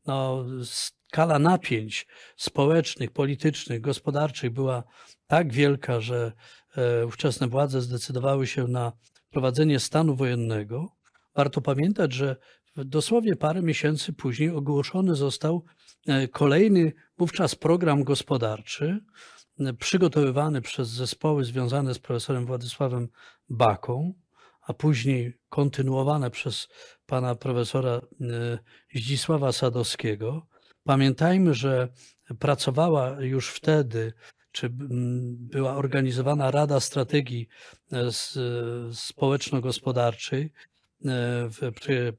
no, 0.06 0.44
skala 0.64 1.38
napięć 1.38 2.06
społecznych, 2.36 3.10
politycznych, 3.10 3.80
gospodarczych 3.80 4.50
była 4.50 4.84
tak 5.26 5.52
wielka, 5.52 6.00
że 6.00 6.32
e, 6.76 7.06
ówczesne 7.06 7.48
władze 7.48 7.80
zdecydowały 7.80 8.46
się 8.46 8.66
na 8.68 8.92
prowadzenie 9.30 9.80
stanu 9.80 10.16
wojennego. 10.16 10.96
Warto 11.34 11.60
pamiętać, 11.60 12.12
że 12.12 12.36
dosłownie 12.76 13.36
parę 13.36 13.62
miesięcy 13.62 14.12
później 14.12 14.50
ogłoszony 14.50 15.14
został 15.14 15.64
e, 16.06 16.28
kolejny 16.28 16.92
wówczas 17.18 17.54
program 17.54 18.04
gospodarczy, 18.04 19.00
przygotowywany 19.78 20.62
przez 20.62 20.88
zespoły 20.88 21.44
związane 21.44 21.94
z 21.94 21.98
profesorem 21.98 22.46
Władysławem 22.46 23.08
Baką, 23.48 24.14
a 24.68 24.74
później 24.74 25.38
kontynuowane 25.48 26.30
przez 26.30 26.68
pana 27.06 27.34
profesora 27.34 27.90
e, 27.90 28.00
Zdzisława 28.94 29.52
Sadowskiego. 29.52 30.46
Pamiętajmy, 30.84 31.54
że 31.54 31.88
pracowała 32.38 33.20
już 33.20 33.48
wtedy, 33.50 34.12
czy 34.52 34.68
była 34.70 35.76
organizowana 35.76 36.50
Rada 36.50 36.80
Strategii 36.80 37.48
e, 37.92 37.98
e, 37.98 38.10
Społeczno-Gospodarczej 38.92 40.52
przy 41.74 42.12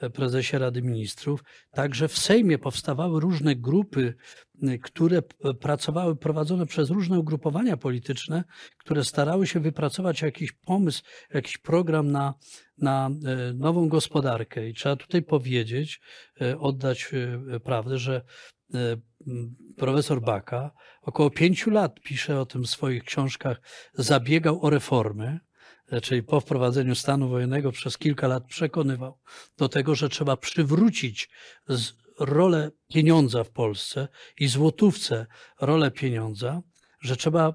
e, 0.00 0.10
prezesie 0.10 0.58
Rady 0.58 0.82
Ministrów. 0.82 1.44
Także 1.70 2.08
w 2.08 2.18
Sejmie 2.18 2.58
powstawały 2.58 3.20
różne 3.20 3.56
grupy, 3.56 4.14
które 4.82 5.22
pracowały, 5.60 6.16
prowadzone 6.16 6.66
przez 6.66 6.90
różne 6.90 7.18
ugrupowania 7.18 7.76
polityczne, 7.76 8.44
które 8.78 9.04
starały 9.04 9.46
się 9.46 9.60
wypracować 9.60 10.22
jakiś 10.22 10.52
pomysł, 10.52 11.02
jakiś 11.34 11.58
program 11.58 12.12
na, 12.12 12.34
na 12.78 13.10
e, 13.26 13.52
nową 13.52 13.88
gospodarkę. 13.88 14.68
I 14.68 14.74
trzeba 14.74 14.96
tutaj 14.96 15.22
powiedzieć, 15.22 16.00
e, 16.40 16.58
oddać 16.58 17.10
e, 17.52 17.60
prawdę, 17.60 17.98
że 17.98 18.22
e, 18.74 18.96
profesor 19.76 20.20
Baka 20.20 20.70
około 21.02 21.30
pięciu 21.30 21.70
lat 21.70 22.00
pisze 22.00 22.40
o 22.40 22.46
tym 22.46 22.62
w 22.62 22.70
swoich 22.70 23.04
książkach, 23.04 23.60
zabiegał 23.94 24.64
o 24.64 24.70
reformy, 24.70 25.26
e, 25.26 25.53
czyli 26.00 26.22
po 26.22 26.40
wprowadzeniu 26.40 26.94
stanu 26.94 27.28
wojennego 27.28 27.72
przez 27.72 27.98
kilka 27.98 28.28
lat 28.28 28.44
przekonywał 28.46 29.18
do 29.58 29.68
tego, 29.68 29.94
że 29.94 30.08
trzeba 30.08 30.36
przywrócić 30.36 31.28
rolę 32.18 32.70
pieniądza 32.88 33.44
w 33.44 33.50
Polsce 33.50 34.08
i 34.38 34.48
złotówce 34.48 35.26
rolę 35.60 35.90
pieniądza, 35.90 36.62
że 37.00 37.16
trzeba 37.16 37.54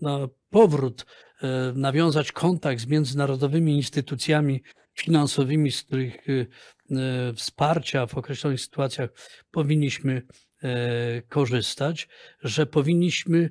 na 0.00 0.28
powrót 0.50 1.06
e, 1.42 1.72
nawiązać 1.74 2.32
kontakt 2.32 2.80
z 2.80 2.86
międzynarodowymi 2.86 3.76
instytucjami 3.76 4.62
finansowymi, 4.94 5.72
z 5.72 5.82
których 5.82 6.16
e, 6.28 6.46
wsparcia 7.34 8.06
w 8.06 8.14
określonych 8.14 8.60
sytuacjach 8.60 9.10
powinniśmy 9.50 10.22
e, 10.62 11.22
korzystać, 11.22 12.08
że 12.42 12.66
powinniśmy 12.66 13.50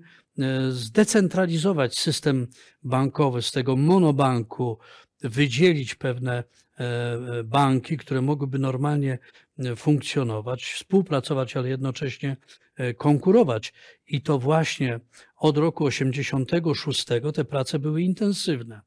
zdecentralizować 0.70 2.00
system 2.00 2.48
bankowy 2.84 3.42
z 3.42 3.52
tego 3.52 3.75
monobanku, 3.75 4.78
wydzielić 5.24 5.96
pewne 5.96 6.44
e, 6.78 7.44
banki, 7.44 7.98
które 7.98 8.22
mogłyby 8.22 8.60
normalnie 8.60 9.20
e, 9.60 9.75
funkcjonować, 9.75 10.63
współpracować, 10.63 11.58
ale 11.58 11.70
jednocześnie 11.70 12.38
e, 12.75 12.94
konkurować. 12.94 13.74
I 14.08 14.22
to 14.22 14.40
właśnie 14.40 15.00
od 15.38 15.58
roku 15.58 15.86
86 15.86 17.06
te 17.34 17.46
prace 17.46 17.80
były 17.80 18.02
intensywne. 18.02 18.82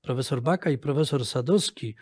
Profesor 0.00 0.42
Baka 0.42 0.70
i 0.70 0.78
profesor 0.78 1.26
Sadowski, 1.26 1.94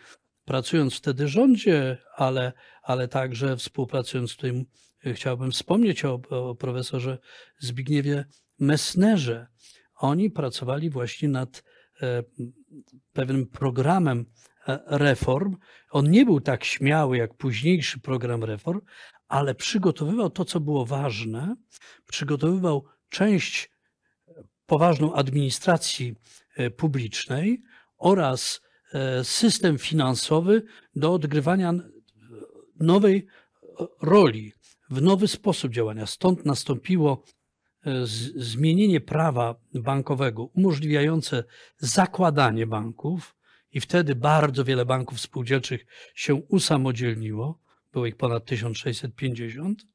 pracując 0.45 0.97
wtedy 0.97 1.25
w 1.25 1.29
rządzie, 1.29 1.97
ale, 2.15 2.53
ale 2.83 3.07
także 3.07 3.57
współpracując 3.57 4.35
tutaj 4.35 4.65
chciałbym 5.13 5.51
wspomnieć 5.51 6.05
o, 6.05 6.21
o 6.29 6.55
profesorze 6.55 7.17
Zbigniewie 7.59 8.25
Messnerze. 8.59 9.47
Oni 9.95 10.29
pracowali 10.29 10.89
właśnie 10.89 11.29
nad 11.29 11.63
e, 12.01 12.23
pewnym 13.13 13.47
programem 13.47 14.25
e, 14.67 14.79
reform. 14.87 15.57
On 15.91 16.11
nie 16.11 16.25
był 16.25 16.41
tak 16.41 16.63
śmiały 16.63 17.17
jak 17.17 17.33
późniejszy 17.33 17.99
program 17.99 18.43
reform, 18.43 18.81
ale 19.27 19.55
przygotowywał 19.55 20.29
to, 20.29 20.45
co 20.45 20.59
było 20.59 20.85
ważne. 20.85 21.55
Przygotowywał 22.07 22.85
część 23.09 23.71
poważną 24.65 25.13
administracji 25.13 26.15
e, 26.55 26.69
publicznej 26.69 27.61
oraz 27.97 28.61
system 29.23 29.77
finansowy 29.77 30.63
do 30.95 31.13
odgrywania 31.13 31.73
nowej 32.79 33.27
roli, 34.01 34.53
w 34.89 35.01
nowy 35.01 35.27
sposób 35.27 35.71
działania. 35.71 36.05
Stąd 36.05 36.45
nastąpiło 36.45 37.23
zmienienie 38.35 39.01
prawa 39.01 39.55
bankowego 39.73 40.43
umożliwiające 40.43 41.43
zakładanie 41.77 42.67
banków, 42.67 43.37
i 43.71 43.81
wtedy 43.81 44.15
bardzo 44.15 44.63
wiele 44.63 44.85
banków 44.85 45.19
spółdzielczych 45.19 45.85
się 46.15 46.35
usamodzielniło, 46.35 47.59
było 47.93 48.05
ich 48.05 48.15
ponad 48.15 48.45
1650. 48.45 49.85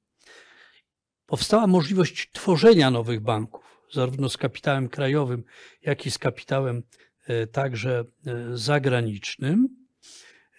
Powstała 1.26 1.66
możliwość 1.66 2.30
tworzenia 2.32 2.90
nowych 2.90 3.20
banków, 3.20 3.86
zarówno 3.92 4.28
z 4.28 4.36
kapitałem 4.36 4.88
krajowym, 4.88 5.44
jak 5.82 6.06
i 6.06 6.10
z 6.10 6.18
kapitałem 6.18 6.82
e, 7.26 7.46
także 7.46 8.04
e, 8.26 8.56
zagranicznym. 8.56 9.81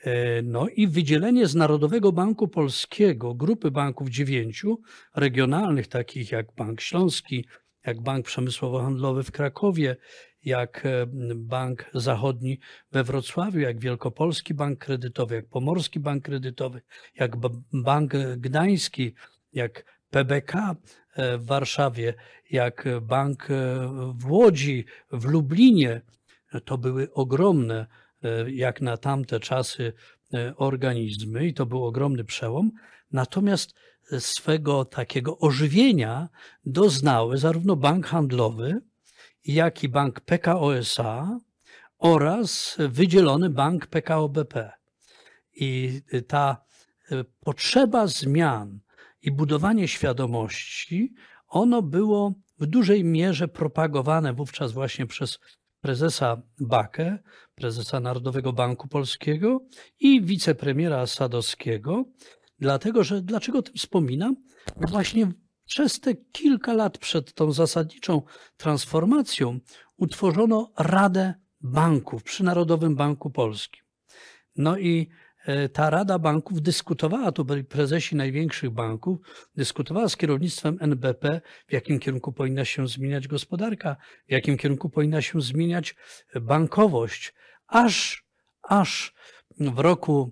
E, 0.04 0.42
no 0.42 0.68
i 0.68 0.88
wydzielenie 0.88 1.48
z 1.48 1.56
Narodowego 1.56 2.12
Banku 2.12 2.48
Polskiego 2.48 3.34
grupy 3.34 3.72
banków 3.72 4.10
dziewięciu 4.10 4.82
regionalnych, 5.16 5.88
takich 5.88 6.32
jak 6.32 6.56
Bank 6.56 6.82
Śląski, 6.82 7.46
jak 7.86 8.02
Bank 8.02 8.26
Przemysłowo-Handlowy 8.26 9.24
w 9.24 9.32
Krakowie, 9.32 9.96
jak 10.44 10.86
e, 10.86 11.06
Bank 11.36 11.90
Zachodni 11.94 12.60
we 12.92 13.04
Wrocławiu, 13.04 13.60
jak 13.60 13.80
Wielkopolski 13.80 14.54
Bank 14.54 14.80
Kredytowy, 14.80 15.36
jak 15.36 15.50
Pomorski 15.50 16.00
Bank 16.00 16.26
Kredytowy, 16.26 16.82
jak 17.16 17.36
Bank 17.74 18.14
Gdański, 18.38 19.14
jak 19.54 20.02
PBK 20.10 20.76
e, 21.16 21.38
w 21.38 21.46
Warszawie, 21.46 22.14
jak 22.52 22.88
Bank 23.02 23.48
w 24.14 24.32
Łodzi, 24.32 24.86
w 25.12 25.26
Lublinie. 25.26 26.02
To 26.66 26.78
były 26.78 27.14
ogromne 27.14 27.88
jak 28.48 28.82
na 28.82 28.98
tamte 28.98 29.40
czasy 29.40 29.94
e, 30.34 30.54
organizmy 30.56 31.48
i 31.48 31.54
to 31.54 31.66
był 31.66 31.86
ogromny 31.86 32.24
przełom. 32.24 32.72
Natomiast 33.12 33.74
swego 34.20 34.86
takiego 34.86 35.38
ożywienia 35.38 36.30
doznały 36.66 37.38
zarówno 37.38 37.76
bank 37.76 38.08
handlowy, 38.08 38.82
jak 39.46 39.84
i 39.84 39.90
bank 39.90 40.20
PKO 40.20 40.78
SA 40.78 41.40
oraz 41.98 42.78
wydzielony 42.80 43.50
bank 43.50 43.88
PKO 43.88 44.30
BP. 44.30 44.72
I 45.56 46.02
ta 46.28 46.58
e, 47.12 47.24
potrzeba 47.40 48.08
zmian 48.08 48.80
i 49.22 49.32
budowanie 49.32 49.88
świadomości, 49.88 51.14
ono 51.48 51.82
było 51.82 52.34
w 52.60 52.66
dużej 52.66 53.04
mierze 53.04 53.48
propagowane 53.48 54.34
wówczas 54.34 54.72
właśnie 54.72 55.06
przez 55.06 55.40
prezesa 55.84 56.42
Bakę, 56.60 57.18
prezesa 57.56 58.00
Narodowego 58.00 58.54
Banku 58.54 58.88
Polskiego 58.88 59.60
i 60.00 60.22
wicepremiera 60.22 61.08
Sadowskiego. 61.08 62.06
Dlatego, 62.60 63.04
że 63.04 63.22
dlaczego 63.22 63.60
o 63.60 63.62
tym 63.62 63.76
wspominam? 63.76 64.36
Właśnie 64.78 65.32
przez 65.66 66.00
te 66.00 66.16
kilka 66.16 66.74
lat 66.74 66.98
przed 66.98 67.34
tą 67.34 67.52
zasadniczą 67.52 68.22
transformacją 68.58 69.60
utworzono 69.98 70.72
Radę 70.78 71.34
Banków 71.62 72.24
przy 72.24 72.44
Narodowym 72.44 72.96
Banku 72.96 73.30
Polskim. 73.30 73.84
No 74.56 74.78
i 74.78 75.10
ta 75.74 75.90
Rada 75.90 76.20
Banków 76.20 76.62
dyskutowała, 76.62 77.32
to 77.32 77.44
byli 77.44 77.64
prezesi 77.64 78.16
największych 78.16 78.70
banków, 78.70 79.20
dyskutowała 79.56 80.10
z 80.10 80.18
kierownictwem 80.18 80.78
NBP, 80.82 81.42
w 81.68 81.74
jakim 81.74 82.00
kierunku 82.00 82.34
powinna 82.34 82.66
się 82.66 82.88
zmieniać 82.88 83.28
gospodarka, 83.28 83.96
w 84.28 84.32
jakim 84.32 84.58
kierunku 84.58 84.90
powinna 84.90 85.22
się 85.22 85.42
zmieniać 85.42 85.96
bankowość, 86.42 87.34
aż, 87.68 88.26
aż 88.62 89.14
w 89.60 89.80
roku, 89.80 90.32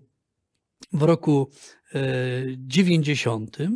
w 0.94 1.02
roku 1.02 1.52
90, 2.58 3.62
e, 3.62 3.70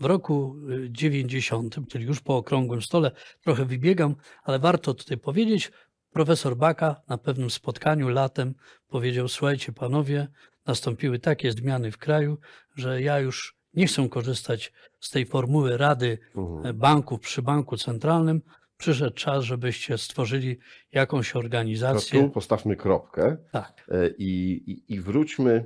w 0.00 0.04
roku 0.04 0.56
90, 0.90 1.76
czyli 1.88 2.04
już 2.04 2.20
po 2.20 2.36
okrągłym 2.36 2.82
stole, 2.82 3.10
trochę 3.40 3.64
wybiegam, 3.64 4.16
ale 4.42 4.58
warto 4.58 4.94
tutaj 4.94 5.18
powiedzieć, 5.18 5.72
Profesor 6.12 6.56
Baka 6.56 7.00
na 7.08 7.18
pewnym 7.18 7.50
spotkaniu 7.50 8.08
latem 8.08 8.54
powiedział: 8.88 9.28
Słuchajcie, 9.28 9.72
panowie, 9.72 10.28
nastąpiły 10.66 11.18
takie 11.18 11.52
zmiany 11.52 11.92
w 11.92 11.98
kraju, 11.98 12.38
że 12.74 13.02
ja 13.02 13.20
już 13.20 13.56
nie 13.74 13.86
chcę 13.86 14.08
korzystać 14.08 14.72
z 15.00 15.10
tej 15.10 15.26
formuły 15.26 15.76
Rady 15.76 16.18
mhm. 16.36 16.78
Banków 16.78 17.20
przy 17.20 17.42
Banku 17.42 17.76
Centralnym. 17.76 18.42
Przyszedł 18.76 19.14
czas, 19.14 19.44
żebyście 19.44 19.98
stworzyli 19.98 20.58
jakąś 20.92 21.36
organizację. 21.36 22.22
Tu 22.22 22.30
postawmy 22.30 22.76
kropkę 22.76 23.36
tak. 23.52 23.86
E, 23.88 24.08
i, 24.08 24.52
i, 24.70 24.94
i 24.94 25.00
wróćmy 25.00 25.64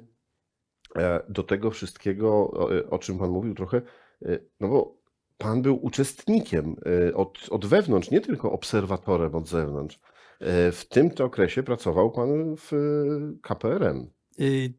e, 0.97 1.23
do 1.29 1.43
tego 1.43 1.71
wszystkiego, 1.71 2.51
o 2.91 2.99
czym 2.99 3.19
Pan 3.19 3.31
mówił 3.31 3.55
trochę, 3.55 3.83
e, 4.23 4.39
no 4.61 4.69
bo 4.69 4.97
Pan 5.39 5.63
był 5.63 5.85
uczestnikiem 5.85 6.77
od, 7.15 7.39
od 7.51 7.67
wewnątrz, 7.67 8.11
nie 8.11 8.21
tylko 8.21 8.53
obserwatorem 8.53 9.35
od 9.35 9.49
zewnątrz. 9.49 10.01
E, 10.41 10.73
w 10.73 10.89
tym 10.89 11.11
to 11.11 11.25
okresie 11.25 11.63
pracował 11.63 12.11
pan 12.11 12.57
w 12.57 12.71
KPRM. 13.43 14.11
Y, 14.41 14.75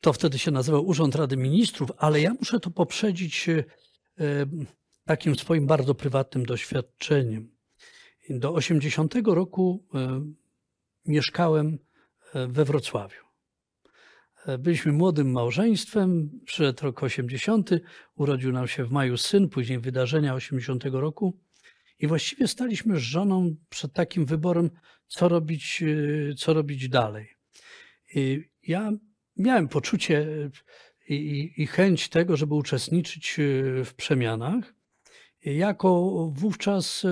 to 0.00 0.12
wtedy 0.12 0.38
się 0.38 0.50
nazywał 0.50 0.86
Urząd 0.86 1.14
Rady 1.14 1.36
Ministrów, 1.36 1.90
ale 1.96 2.20
ja 2.20 2.34
muszę 2.34 2.60
to 2.60 2.70
poprzedzić 2.70 3.48
e, 3.48 3.64
takim 5.04 5.36
swoim 5.36 5.66
bardzo 5.66 5.94
prywatnym 5.94 6.46
doświadczeniem. 6.46 7.50
Do 8.30 8.52
80 8.52 9.14
roku 9.26 9.84
e, 9.94 10.24
mieszkałem 11.06 11.78
we 12.48 12.64
Wrocławiu. 12.64 13.24
Byliśmy 14.58 14.92
młodym 14.92 15.32
małżeństwem, 15.32 16.40
przyszedł 16.44 16.84
rok 16.84 17.02
80, 17.02 17.70
urodził 18.16 18.52
nam 18.52 18.68
się 18.68 18.84
w 18.84 18.90
maju 18.90 19.16
syn, 19.16 19.48
później 19.48 19.78
wydarzenia 19.78 20.34
80 20.34 20.84
roku. 20.84 21.38
I 21.98 22.06
właściwie 22.06 22.48
staliśmy 22.48 22.96
z 22.96 23.02
żoną 23.02 23.56
przed 23.68 23.92
takim 23.92 24.26
wyborem, 24.26 24.70
co 25.06 25.28
robić, 25.28 25.82
y, 25.82 26.34
co 26.38 26.54
robić 26.54 26.88
dalej. 26.88 27.28
I 28.14 28.44
ja 28.62 28.92
miałem 29.36 29.68
poczucie 29.68 30.18
y, 30.20 30.50
i, 31.08 31.52
i 31.56 31.66
chęć 31.66 32.08
tego, 32.08 32.36
żeby 32.36 32.54
uczestniczyć 32.54 33.36
y, 33.38 33.84
w 33.84 33.94
przemianach. 33.94 34.74
Jako 35.44 36.10
wówczas 36.34 37.06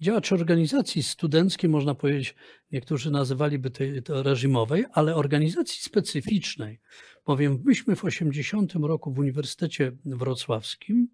działacz 0.00 0.32
organizacji 0.32 1.02
studenckiej, 1.02 1.70
można 1.70 1.94
powiedzieć, 1.94 2.34
niektórzy 2.72 3.10
nazywaliby 3.10 3.70
to 4.04 4.22
reżimowej, 4.22 4.84
ale 4.92 5.14
organizacji 5.14 5.82
specyficznej, 5.82 6.80
bowiem 7.26 7.62
myśmy 7.64 7.96
w 7.96 8.04
80 8.04 8.74
roku 8.74 9.12
w 9.12 9.18
Uniwersytecie 9.18 9.92
Wrocławskim 10.04 11.08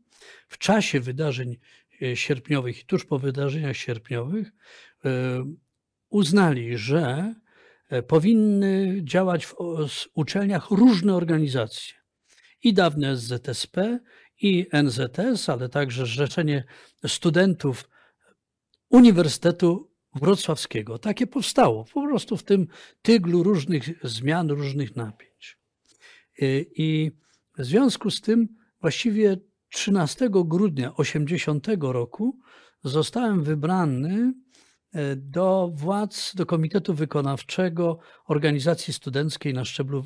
w 0.49 0.59
czasie 0.59 1.01
wydarzeń 1.01 1.57
sierpniowych 2.15 2.81
i 2.81 2.85
tuż 2.85 3.05
po 3.05 3.19
wydarzeniach 3.19 3.77
sierpniowych 3.77 4.53
e, 5.05 5.45
uznali, 6.09 6.79
że 6.79 7.35
e, 7.89 8.03
powinny 8.03 9.01
działać 9.05 9.47
w 9.47 9.55
uczelniach 10.15 10.71
różne 10.71 11.15
organizacje. 11.15 11.95
I 12.63 12.75
dawne 12.75 13.17
ZSP, 13.17 13.99
i 14.43 14.67
NZS, 14.73 15.49
ale 15.49 15.69
także 15.69 16.07
Zrzeszenie 16.07 16.65
Studentów 17.07 17.89
Uniwersytetu 18.89 19.93
Wrocławskiego. 20.15 20.99
Takie 20.99 21.27
powstało 21.27 21.85
po 21.85 22.03
prostu 22.03 22.37
w 22.37 22.43
tym 22.43 22.67
tyglu 23.03 23.43
różnych 23.43 23.85
zmian, 24.03 24.51
różnych 24.51 24.97
napięć. 24.97 25.59
I 26.77 27.13
w 27.59 27.65
związku 27.65 28.11
z 28.11 28.21
tym 28.21 28.49
właściwie 28.81 29.37
13 29.73 30.29
grudnia 30.33 30.95
80 30.97 31.67
roku 31.81 32.39
zostałem 32.85 33.43
wybrany 33.43 34.35
e, 34.93 35.17
do 35.17 35.71
władz, 35.75 36.35
do 36.35 36.47
Komitetu 36.47 36.95
Wykonawczego 36.95 37.99
Organizacji 38.27 38.93
Studenckiej 38.93 39.55
na 39.55 39.65
szczeblu 39.65 40.05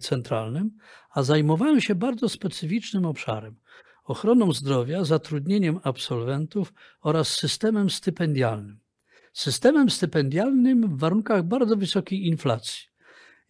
centralnym, 0.00 0.70
a 1.10 1.22
zajmowałem 1.22 1.80
się 1.80 1.94
bardzo 1.94 2.28
specyficznym 2.28 3.06
obszarem 3.06 3.56
ochroną 4.04 4.52
zdrowia, 4.52 5.04
zatrudnieniem 5.04 5.80
absolwentów 5.82 6.72
oraz 7.00 7.28
systemem 7.28 7.90
stypendialnym. 7.90 8.78
Systemem 9.32 9.90
stypendialnym 9.90 10.96
w 10.96 10.98
warunkach 10.98 11.42
bardzo 11.42 11.76
wysokiej 11.76 12.26
inflacji. 12.26 12.88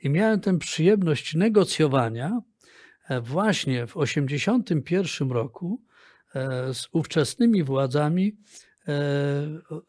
I 0.03 0.11
miałem 0.11 0.41
tę 0.41 0.59
przyjemność 0.59 1.35
negocjowania 1.35 2.41
właśnie 3.23 3.87
w 3.87 3.93
1981 3.93 5.31
roku 5.31 5.81
e, 6.35 6.75
z 6.75 6.89
ówczesnymi 6.93 7.63
władzami 7.65 8.37
e, 8.89 8.93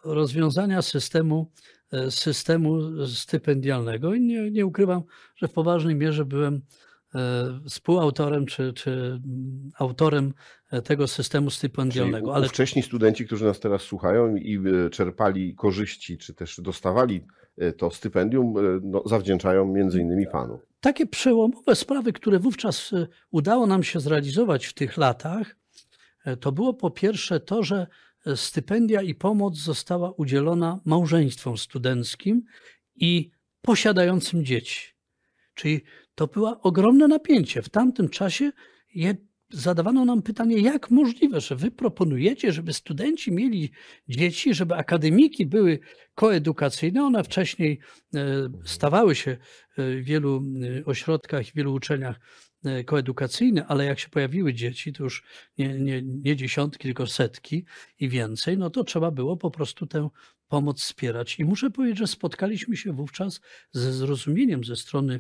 rozwiązania 0.04 0.82
systemu, 0.82 1.52
e, 1.92 2.12
systemu 2.12 2.80
stypendialnego. 3.08 4.14
I 4.14 4.22
nie, 4.22 4.52
nie 4.52 4.66
ukrywam, 4.66 5.04
że 5.36 5.48
w 5.48 5.52
poważnej 5.54 5.96
mierze 5.96 6.26
byłem 6.26 6.62
e, 7.16 7.60
współautorem 7.70 8.46
czy, 8.46 8.74
czy 8.74 8.92
mm, 8.92 9.70
autorem 9.80 10.34
e, 10.72 10.82
tego 10.82 11.08
systemu 11.08 11.50
Czyli 11.50 11.58
stypendialnego. 11.58 12.28
u- 12.30 12.34
Ale 12.34 12.46
ówcześni 12.46 12.82
studenci, 12.84 13.26
którzy 13.26 13.46
nas 13.46 13.60
teraz 13.60 13.82
słuchają 13.82 14.36
i 14.36 14.58
e, 14.86 14.90
czerpali 14.90 15.56
korzyści, 15.56 16.18
czy 16.18 16.34
też 16.34 16.62
dostawali 16.62 17.26
e, 17.58 17.74
to 17.74 17.92
stypendium, 17.92 18.58
e, 18.58 18.62
no, 18.84 19.04
zawdzięczają 19.06 19.66
między 19.74 20.00
innymi 20.02 20.28
panu. 20.28 20.60
Takie 20.84 21.06
przełomowe 21.06 21.76
sprawy, 21.76 22.14
które 22.14 22.40
wówczas 22.40 22.94
e, 22.94 23.08
udało 23.32 23.68
nam 23.68 23.84
się 23.84 24.00
zrealizować 24.00 24.66
w 24.66 24.74
tych 24.74 24.98
latach, 24.98 25.56
e, 26.26 26.38
to 26.38 26.52
było 26.52 26.74
po 26.74 26.92
pierwsze 26.92 27.40
to, 27.40 27.64
że 27.64 27.88
e, 28.26 28.38
stypendia 28.38 29.02
i 29.02 29.16
pomoc 29.16 29.58
została 29.58 30.12
udzielona 30.12 30.80
małżeństwom 30.86 31.58
studenckim 31.58 32.44
i 32.96 33.32
posiadającym 33.62 34.46
dzieci. 34.46 34.94
Czyli 35.54 35.82
to 36.16 36.28
było 36.28 36.62
ogromne 36.62 37.08
napięcie. 37.08 37.62
W 37.62 37.70
tamtym 37.70 38.10
czasie 38.10 38.52
zadawano 39.54 40.06
nam 40.06 40.22
pytanie, 40.22 40.60
jak 40.60 40.92
możliwe, 40.92 41.42
że 41.42 41.56
wy 41.56 41.72
proponujecie, 41.72 42.52
żeby 42.52 42.74
studenci 42.74 43.32
mieli 43.32 43.72
dzieci, 44.08 44.54
żeby 44.54 44.76
akademiki 44.76 45.46
były 45.46 45.80
koedukacyjne. 46.16 47.04
One 47.04 47.24
wcześniej 47.24 47.80
e, 48.16 48.20
stawały 48.66 49.16
się 49.16 49.32
e, 49.32 49.38
w 49.78 50.04
wielu 50.04 50.44
e, 50.80 50.86
ośrodkach, 50.86 51.46
w 51.46 51.54
wielu 51.54 51.74
uczelniach 51.74 52.20
koedukacyjne, 52.86 53.66
ale 53.68 53.86
jak 53.86 54.00
się 54.00 54.10
pojawiły 54.10 54.54
dzieci, 54.54 54.94
to 54.94 55.04
już 55.04 55.24
nie, 55.58 55.80
nie, 55.80 56.02
nie 56.02 56.36
dziesiątki, 56.36 56.84
tylko 56.84 57.08
setki 57.08 57.66
i 58.00 58.10
więcej, 58.10 58.58
no 58.58 58.70
to 58.70 58.84
trzeba 58.84 59.12
było 59.12 59.38
po 59.38 59.52
prostu 59.52 59.88
tę 59.88 60.10
pomoc 60.48 60.82
wspierać. 60.82 61.40
I 61.40 61.46
muszę 61.46 61.70
powiedzieć, 61.70 61.98
że 61.98 62.08
spotkaliśmy 62.08 62.78
się 62.78 62.94
wówczas 62.94 63.42
ze 63.72 63.94
zrozumieniem 63.94 64.64
ze 64.64 64.76
strony 64.76 65.20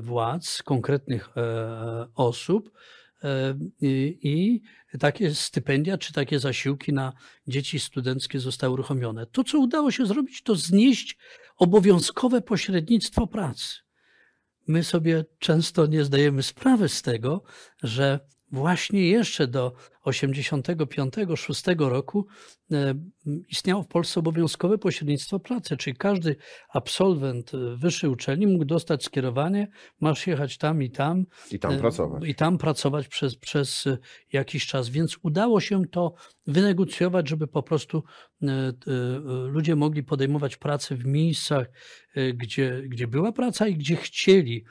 władz, 0.00 0.62
konkretnych 0.62 1.28
osób, 2.14 2.70
i, 3.80 4.18
i 4.22 4.62
takie 4.98 5.34
stypendia 5.34 5.98
czy 5.98 6.12
takie 6.12 6.38
zasiłki 6.38 6.92
na 6.92 7.12
dzieci 7.46 7.80
studenckie 7.80 8.40
zostały 8.40 8.72
uruchomione. 8.72 9.26
To, 9.26 9.44
co 9.44 9.58
udało 9.58 9.90
się 9.90 10.06
zrobić, 10.06 10.42
to 10.42 10.54
znieść 10.54 11.18
obowiązkowe 11.56 12.40
pośrednictwo 12.40 13.26
pracy. 13.26 13.74
My 14.66 14.84
sobie 14.84 15.24
często 15.38 15.86
nie 15.86 16.04
zdajemy 16.04 16.42
sprawy 16.42 16.88
z 16.88 17.02
tego, 17.02 17.42
że 17.82 18.20
właśnie 18.52 19.08
jeszcze 19.08 19.46
do 19.46 19.72
85-6 20.06 21.88
roku 21.88 22.26
e, 22.72 22.94
istniało 23.48 23.82
w 23.82 23.88
Polsce 23.88 24.20
obowiązkowe 24.20 24.78
pośrednictwo 24.78 25.40
pracy, 25.40 25.76
czyli 25.76 25.96
każdy 25.96 26.36
absolwent 26.68 27.52
wyższej 27.76 28.10
uczelni 28.10 28.46
mógł 28.46 28.64
dostać 28.64 29.04
skierowanie, 29.04 29.68
masz 30.00 30.26
jechać 30.26 30.58
tam 30.58 30.82
i 30.82 30.90
tam, 30.90 31.26
I 31.50 31.58
tam 31.58 31.72
E, 31.72 31.78
pracować. 31.78 32.24
I 32.26 32.34
tam 32.34 32.58
pracować 32.58 33.08
przez, 33.08 33.36
przez 33.36 33.86
e, 33.86 33.98
jakiś 34.32 34.66
czas. 34.66 34.88
Więc 34.88 35.16
udało 35.22 35.60
się 35.60 35.82
to 35.86 36.14
wynegocjować, 36.46 37.28
żeby 37.28 37.46
po 37.46 37.62
prostu 37.62 38.04
ludzie 39.46 39.76
mogli 39.76 40.02
podejmować 40.02 40.56
pracę 40.56 40.96
w 40.96 41.04
miejscach, 41.06 41.66
gdzie, 42.34 42.82
gdzie 42.86 43.06
była 43.08 43.32
praca 43.32 43.68
i 43.68 43.74
gdzie 43.74 43.96
chcieli 43.96 44.64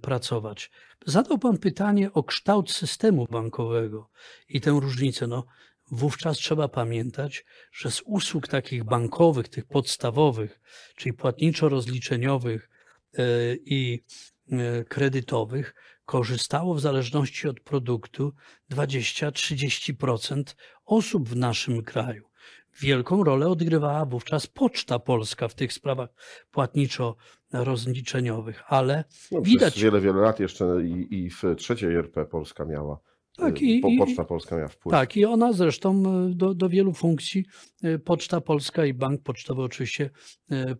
pracować. 0.00 0.70
Zadał 1.06 1.38
Pan 1.38 1.58
pytanie 1.58 2.12
o 2.12 2.22
kształt 2.22 2.70
systemu 2.70 3.26
bankowego 3.30 4.10
i 4.48 4.60
tę 4.60 4.70
różnicę. 4.70 5.26
No, 5.26 5.44
wówczas 5.90 6.36
trzeba 6.36 6.68
pamiętać, 6.68 7.44
że 7.72 7.90
z 7.90 8.02
usług 8.04 8.48
takich 8.48 8.84
bankowych, 8.84 9.48
tych 9.48 9.64
podstawowych, 9.64 10.60
czyli 10.96 11.12
płatniczo-rozliczeniowych 11.12 12.70
e, 13.18 13.22
i 13.54 14.04
e, 14.52 14.84
kredytowych, 14.84 15.74
korzystało 16.04 16.74
w 16.74 16.80
zależności 16.80 17.48
od 17.48 17.60
produktu 17.60 18.34
20-30% 18.72 20.42
osób 20.84 21.28
w 21.28 21.36
naszym 21.36 21.82
kraju. 21.82 22.33
Wielką 22.80 23.24
rolę 23.24 23.48
odgrywała 23.48 24.04
wówczas 24.04 24.46
Poczta 24.46 24.98
Polska 24.98 25.48
w 25.48 25.54
tych 25.54 25.72
sprawach 25.72 26.08
płatniczo-rozliczeniowych, 26.50 28.62
ale 28.68 29.04
No, 29.32 29.40
widać- 29.42 29.72
Przez 29.72 29.82
wiele, 29.84 30.00
wiele 30.00 30.20
lat 30.20 30.40
jeszcze 30.40 30.64
i, 30.84 31.24
i 31.24 31.30
w 31.30 31.42
trzeciej 31.58 31.94
RP 31.94 32.24
Polska 32.26 32.64
miała, 32.64 32.98
Tak, 33.36 33.56
e, 33.56 33.60
i- 33.60 33.80
po, 33.80 33.88
i- 33.88 33.98
Poczta 33.98 34.24
Polska 34.24 34.56
miała 34.56 34.68
wpływ. 34.68 34.90
Tak, 34.92 35.16
i 35.16 35.24
ona 35.24 35.52
zresztą 35.52 36.02
e, 36.26 36.30
do, 36.34 36.54
do 36.54 36.68
wielu 36.68 36.92
funkcji 36.92 37.44
e, 37.82 37.98
Poczta 37.98 38.40
Polska 38.40 38.84
i 38.84 38.94
Bank 38.94 39.22
Pocztowy 39.22 39.62
oczywiście 39.62 40.10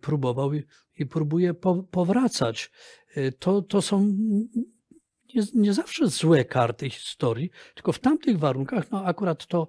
próbował 0.01 0.53
i, 0.53 0.63
i 0.97 1.05
próbuje 1.05 1.53
po, 1.53 1.83
powracać. 1.83 2.71
To, 3.39 3.61
to 3.61 3.81
są 3.81 3.99
nie, 5.35 5.43
nie 5.53 5.73
zawsze 5.73 6.07
złe 6.07 6.45
karty 6.45 6.89
historii, 6.89 7.49
tylko 7.75 7.91
w 7.91 7.99
tamtych 7.99 8.39
warunkach 8.39 8.91
no 8.91 9.03
akurat 9.05 9.45
to 9.47 9.67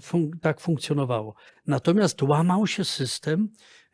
fun 0.00 0.30
tak 0.40 0.60
funkcjonowało. 0.60 1.34
Natomiast 1.66 2.22
łamał 2.22 2.66
się 2.66 2.84
system 2.84 3.48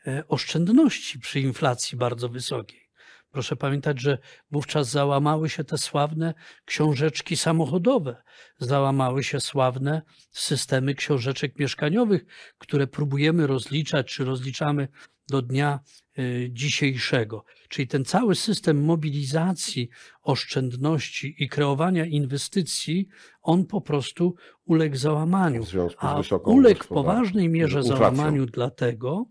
e, 0.06 0.22
oszczędności 0.28 1.18
przy 1.18 1.40
inflacji 1.40 1.98
bardzo 1.98 2.28
wysokiej. 2.28 2.87
Proszę 3.30 3.56
pamiętać, 3.56 4.00
że 4.00 4.18
wówczas 4.50 4.90
załamały 4.90 5.48
się 5.48 5.64
te 5.64 5.78
sławne 5.78 6.34
książeczki 6.64 7.36
samochodowe, 7.36 8.22
załamały 8.58 9.24
się 9.24 9.40
sławne 9.40 10.02
systemy 10.30 10.94
książeczek 10.94 11.58
mieszkaniowych, 11.58 12.24
które 12.58 12.86
próbujemy 12.86 13.46
rozliczać, 13.46 14.06
czy 14.14 14.24
rozliczamy 14.24 14.88
do 15.28 15.42
dnia 15.42 15.80
y, 16.18 16.48
dzisiejszego. 16.52 17.44
Czyli 17.68 17.88
ten 17.88 18.04
cały 18.04 18.34
system 18.34 18.84
mobilizacji 18.84 19.88
oszczędności 20.22 21.34
i 21.38 21.48
kreowania 21.48 22.04
inwestycji, 22.06 23.08
on 23.42 23.66
po 23.66 23.80
prostu 23.80 24.34
uległ 24.64 24.96
załamaniu. 24.96 25.62
W 25.64 25.68
związku 25.68 26.06
z 26.06 26.32
A 26.32 26.36
uległ 26.36 26.84
w 26.84 26.88
poważnej 26.88 27.48
mierze 27.48 27.78
inflacją. 27.78 27.96
załamaniu 27.96 28.46
dlatego, 28.46 29.26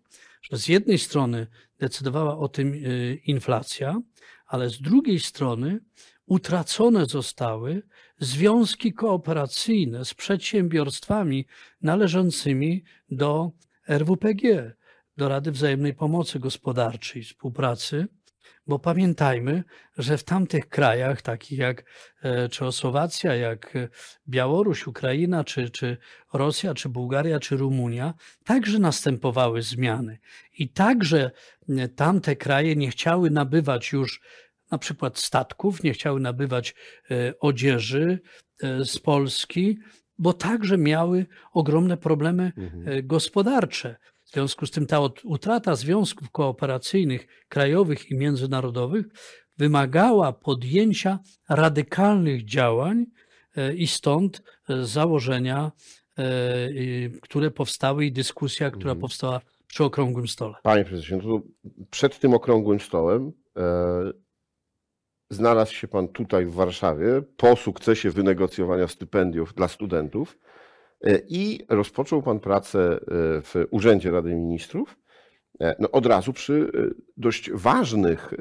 że 0.52 0.58
z 0.58 0.68
jednej 0.68 0.98
strony 0.98 1.48
decydowała 1.80 2.38
o 2.38 2.48
tym 2.48 2.74
y, 2.74 3.20
inflacja, 3.26 4.02
ale 4.48 4.70
z 4.70 4.82
drugiej 4.82 5.20
strony 5.20 5.80
utracone 6.26 7.06
zostały 7.06 7.84
związki 8.20 8.94
kooperacyjne 8.94 10.06
z 10.06 10.14
przedsiębiorstwami 10.14 11.46
należącymi 11.82 12.84
do 13.10 13.52
RWPG, 13.88 14.76
do 15.18 15.30
Rady 15.30 15.52
Wzajemnej 15.52 15.94
Pomocy 15.94 16.40
Gospodarczej 16.40 17.22
i 17.22 17.26
Współpracy, 17.26 18.08
bo 18.68 18.80
pamiętajmy, 18.80 19.64
że 19.98 20.18
w 20.18 20.24
tamtych 20.24 20.70
krajach, 20.70 21.22
takich 21.22 21.60
jak 21.60 21.84
e, 22.24 22.50
Czechosłowacja, 22.50 23.36
jak 23.36 23.76
e, 23.76 23.88
Białoruś, 24.30 24.88
Ukraina, 24.88 25.44
czy, 25.44 25.70
czy 25.70 25.98
Rosja, 26.34 26.74
czy 26.74 26.90
Bułgaria, 26.90 27.40
czy 27.40 27.58
Rumunia, 27.58 28.14
także 28.44 28.80
następowały 28.80 29.62
zmiany. 29.62 30.20
I 30.58 30.70
także 30.70 31.32
e, 31.70 31.88
tamte 31.88 32.36
kraje 32.36 32.76
nie 32.76 32.90
chciały 32.90 33.30
nabywać 33.30 33.92
już 33.92 34.22
na 34.72 34.78
przykład 34.78 35.18
statków, 35.18 35.84
nie 35.84 35.94
chciały 35.94 36.20
nabywać 36.20 36.76
odzieży 37.40 38.20
z 38.84 39.00
Polski, 39.00 39.78
bo 40.18 40.34
także 40.34 40.78
miały 40.78 41.26
ogromne 41.54 41.98
problemy 41.98 42.52
Mhm. 42.58 43.08
gospodarcze. 43.08 43.96
W 44.28 44.32
związku 44.34 44.66
z 44.66 44.72
tym 44.72 44.86
ta 44.86 45.00
ut- 45.00 45.22
utrata 45.24 45.76
związków 45.76 46.32
kooperacyjnych 46.32 47.28
krajowych 47.50 48.12
i 48.12 48.16
międzynarodowych 48.16 49.06
wymagała 49.58 50.34
podjęcia 50.34 51.20
radykalnych 51.50 52.46
działań 52.46 53.06
e, 53.56 53.74
i 53.76 53.88
stąd 53.88 54.42
e, 54.70 54.86
założenia, 54.86 55.72
e, 56.18 56.24
które 57.22 57.52
powstały 57.52 58.06
i 58.06 58.12
dyskusja, 58.12 58.70
która 58.72 58.92
Mhm. 58.92 59.02
powstała 59.02 59.42
przy 59.68 59.84
okrągłym 59.84 60.28
stole. 60.28 60.54
Panie 60.63 60.86
prezesie, 60.86 61.16
no 61.16 61.22
to 61.24 61.42
przed 61.92 62.20
tym 62.20 62.34
okrągłym 62.34 62.80
stołem 62.80 63.32
znalazł 65.30 65.74
się 65.74 65.88
pan 65.88 66.08
tutaj 66.08 66.46
w 66.46 66.54
Warszawie 66.54 67.22
po 67.38 67.56
sukcesie 67.56 68.12
wynegocjowania 68.12 68.88
stypendiów 68.88 69.54
dla 69.54 69.68
studentów 69.68 70.38
i 71.30 71.66
rozpoczął 71.70 72.22
pan 72.24 72.40
pracę 72.40 72.80
e, 72.80 72.98
w 73.42 73.54
Urzędzie 73.72 74.12
Rady 74.12 74.36
Ministrów. 74.36 74.98
e, 75.60 75.76
No 75.80 75.92
od 75.92 76.06
razu 76.06 76.34
przy 76.34 76.72
e, 76.74 76.94
dość 77.18 77.52
ważnych 77.52 78.34
e, 78.34 78.38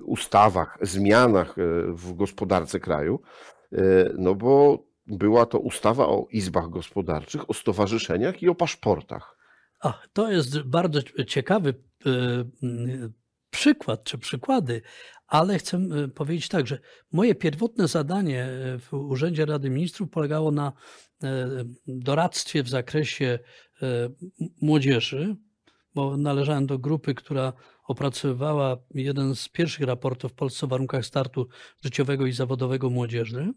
ustawach, 0.00 0.78
zmianach 0.82 1.58
e, 1.58 1.62
w 1.92 2.14
gospodarce 2.14 2.80
kraju, 2.80 3.20
e, 3.72 3.78
no 4.18 4.34
bo 4.34 4.84
była 5.06 5.46
to 5.46 5.58
ustawa 5.58 6.06
o 6.06 6.26
izbach 6.30 6.70
gospodarczych, 6.70 7.50
o 7.50 7.54
stowarzyszeniach 7.54 8.42
i 8.42 8.48
o 8.48 8.54
paszportach. 8.54 9.38
A, 9.80 10.00
to 10.12 10.30
jest 10.30 10.62
bardzo 10.62 11.00
ciekawy 11.26 11.74
e, 12.06 12.10
przykład 13.50 14.04
czy 14.04 14.18
przykłady, 14.18 14.82
ale 15.28 15.58
chcę 15.58 15.76
y, 16.04 16.08
powiedzieć 16.08 16.48
tak, 16.48 16.66
że 16.66 16.78
moje 17.12 17.34
pierwotne 17.34 17.88
zadanie 17.88 18.48
y, 18.74 18.78
w 18.78 18.92
Urzędzie 18.92 19.46
Rady 19.46 19.70
Ministrów 19.70 20.10
polegało 20.10 20.50
na 20.50 20.72
y, 21.24 21.26
doradztwie 21.86 22.62
w 22.62 22.68
zakresie 22.68 23.38
młodzieży, 24.60 25.36
bo 25.94 26.16
należałem 26.16 26.66
do 26.66 26.78
grupy, 26.78 27.14
która 27.14 27.52
opracowywała 27.84 28.76
jeden 28.94 29.34
z 29.34 29.48
pierwszych 29.48 29.86
raportów 29.86 30.32
w 30.32 30.34
Polsce 30.34 30.66
o 30.66 30.68
warunkach 30.68 31.06
startu 31.06 31.48
życiowego 31.84 32.26
i 32.26 32.32
zawodowego 32.32 32.90
młodzieży 32.90 33.52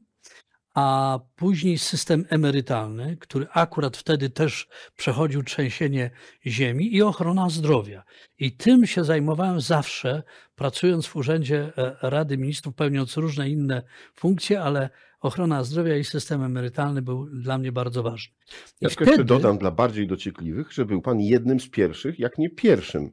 a 0.73 1.19
później 1.35 1.77
system 1.77 2.25
emerytalny, 2.29 3.17
który 3.19 3.47
akurat 3.53 3.97
wtedy 3.97 4.29
też 4.29 4.67
przechodził 4.95 5.43
trzęsienie 5.43 6.11
ziemi 6.47 6.95
i 6.95 7.01
ochrona 7.01 7.49
zdrowia. 7.49 8.03
I 8.39 8.51
tym 8.51 8.87
się 8.87 9.03
zajmowałem 9.03 9.61
zawsze, 9.61 10.23
pracując 10.55 11.07
w 11.07 11.15
Urzędzie 11.15 11.73
e, 11.77 11.95
Rady 12.01 12.37
Ministrów, 12.37 12.75
pełniąc 12.75 13.17
różne 13.17 13.49
inne 13.49 13.83
funkcje, 14.15 14.61
ale 14.61 14.89
ochrona 15.19 15.63
zdrowia 15.63 15.97
i 15.97 16.03
system 16.03 16.43
emerytalny 16.43 17.01
był 17.01 17.25
dla 17.25 17.57
mnie 17.57 17.71
bardzo 17.71 18.03
ważny. 18.03 18.33
I 18.47 18.53
ja 18.81 18.89
wtedy... 18.89 19.11
jeszcze 19.11 19.25
dodam 19.25 19.57
dla 19.57 19.71
bardziej 19.71 20.07
dociekliwych, 20.07 20.71
że 20.71 20.85
był 20.85 21.01
pan 21.01 21.19
jednym 21.19 21.59
z 21.59 21.69
pierwszych, 21.69 22.19
jak 22.19 22.37
nie 22.37 22.49
pierwszym 22.49 23.11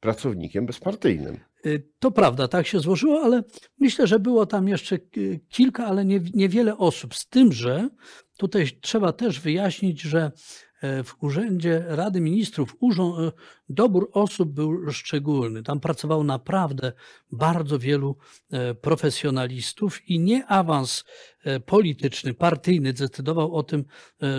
pracownikiem 0.00 0.66
bezpartyjnym. 0.66 1.49
Y, 1.66 1.88
to 1.98 2.10
prawda, 2.10 2.48
tak 2.48 2.66
się 2.66 2.80
złożyło, 2.80 3.22
ale 3.22 3.42
myślę, 3.78 4.06
że 4.06 4.18
było 4.18 4.46
tam 4.46 4.68
jeszcze 4.68 4.98
kilka, 5.48 5.86
ale 5.86 6.04
nie, 6.04 6.20
niewiele 6.34 6.78
osób. 6.78 7.14
Z 7.14 7.28
tym, 7.28 7.52
że 7.52 7.88
tutaj 8.38 8.66
trzeba 8.80 9.12
też 9.12 9.40
wyjaśnić, 9.40 10.00
że 10.00 10.32
e, 10.80 11.04
w 11.04 11.22
Urzędzie 11.22 11.84
Rady 11.88 12.20
Ministrów 12.20 12.76
urząd, 12.80 13.34
dobór 13.68 14.10
osób 14.12 14.52
był 14.52 14.90
szczególny. 14.90 15.62
Tam 15.62 15.80
pracowało 15.80 16.24
naprawdę 16.24 16.92
bardzo 17.32 17.78
wielu 17.78 18.16
e, 18.50 18.74
profesjonalistów 18.74 20.08
i 20.08 20.20
nie 20.20 20.46
awans 20.46 21.04
e, 21.04 21.39
polityczny, 21.66 22.34
partyjny 22.34 22.92
decydował 22.92 23.54
o 23.54 23.62
tym, 23.62 23.84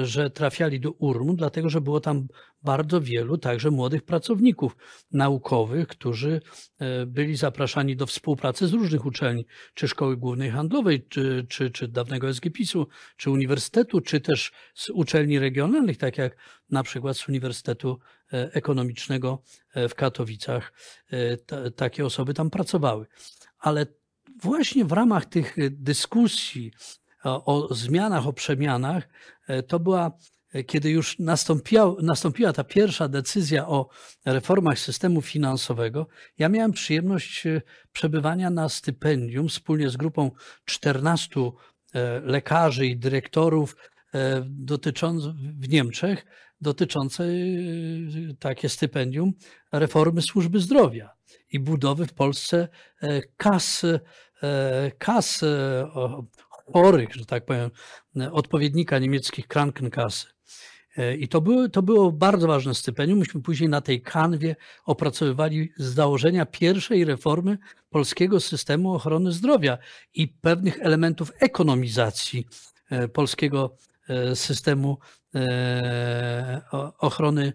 że 0.03 0.29
trafiali 0.29 0.79
do 0.79 0.91
urmu, 0.91 1.33
dlatego 1.33 1.69
że 1.69 1.81
było 1.81 1.99
tam 1.99 2.27
bardzo 2.63 3.01
wielu 3.01 3.37
także 3.37 3.71
młodych 3.71 4.03
pracowników 4.03 4.77
naukowych, 5.11 5.87
którzy 5.87 6.41
e, 6.79 7.05
byli 7.05 7.35
zapraszani 7.35 7.95
do 7.95 8.05
współpracy 8.05 8.67
z 8.67 8.73
różnych 8.73 9.05
uczelni, 9.05 9.45
czy 9.73 9.87
Szkoły 9.87 10.17
Głównej 10.17 10.51
Handlowej, 10.51 11.07
czy, 11.07 11.45
czy, 11.49 11.71
czy 11.71 11.87
dawnego 11.87 12.33
SGPiS-u, 12.33 12.87
czy 13.17 13.31
uniwersytetu, 13.31 14.01
czy 14.01 14.21
też 14.21 14.51
z 14.73 14.89
uczelni 14.89 15.39
regionalnych, 15.39 15.97
tak 15.97 16.17
jak 16.17 16.37
na 16.69 16.83
przykład 16.83 17.17
z 17.17 17.29
Uniwersytetu 17.29 17.99
e, 18.33 18.53
Ekonomicznego 18.53 19.43
e, 19.73 19.89
w 19.89 19.95
Katowicach. 19.95 20.73
takie 21.75 22.05
osoby 22.05 22.33
tam 22.33 22.49
pracowały. 22.49 23.05
Ale 23.59 23.85
właśnie 24.41 24.85
w 24.85 24.91
ramach 24.91 25.25
tych 25.25 25.55
dyskusji 25.71 26.71
o, 27.23 27.45
o 27.45 27.73
zmianach, 27.73 28.27
o 28.27 28.33
przemianach, 28.33 29.09
to 29.67 29.79
była 29.79 30.11
kiedy 30.67 30.89
już 30.89 31.19
nastąpiła, 31.99 32.53
ta 32.53 32.63
pierwsza 32.63 33.07
decyzja 33.07 33.67
o 33.67 33.89
reformach 34.25 34.79
systemu 34.79 35.21
finansowego, 35.21 36.07
ja 36.37 36.49
miałem 36.49 36.71
przyjemność 36.71 37.45
e, 37.45 37.61
przebywania 37.91 38.49
na 38.49 38.69
stypendium 38.69 39.49
wspólnie 39.49 39.89
z 39.89 39.97
grupą 39.97 40.31
14 40.65 41.41
e, 41.93 42.19
lekarzy 42.19 42.87
i 42.87 42.97
dyrektorów 42.97 43.75
e, 44.13 44.43
dotycząc, 44.49 45.23
w 45.59 45.69
Niemczech 45.69 46.25
dotyczące 46.61 47.23
takie 48.39 48.69
stypendium 48.69 49.33
reformy 49.71 50.21
służby 50.21 50.59
zdrowia 50.59 51.09
i 51.51 51.59
budowy 51.59 52.07
w 52.07 52.13
Polsce 52.13 52.67
kas, 53.37 53.85
kas 54.97 55.41
chorych, 56.73 57.13
że 57.15 57.25
tak 57.25 57.45
powiem, 57.45 57.69
odpowiednika 58.31 58.99
niemieckich 58.99 59.47
Krankenkasse. 59.47 60.27
E, 60.97 61.15
I 61.15 61.27
to, 61.27 61.41
były, 61.41 61.69
to 61.69 61.81
było 61.81 62.11
bardzo 62.11 62.47
ważne 62.47 62.75
stypendium. 62.75 63.19
Myśmy 63.19 63.41
później 63.41 63.69
na 63.69 63.81
tej 63.81 64.01
kanwie 64.01 64.55
opracowywali 64.85 65.73
założenia 65.77 66.45
pierwszej 66.45 67.05
reformy 67.05 67.57
polskiego 67.89 68.39
systemu 68.39 68.93
ochrony 68.93 69.31
zdrowia 69.31 69.77
i 70.13 70.27
pewnych 70.27 70.79
elementów 70.81 71.31
ekonomizacji 71.39 72.47
e, 72.89 73.07
polskiego 73.07 73.75
e, 73.87 73.90
systemu 74.33 74.97
ochrony 76.99 77.53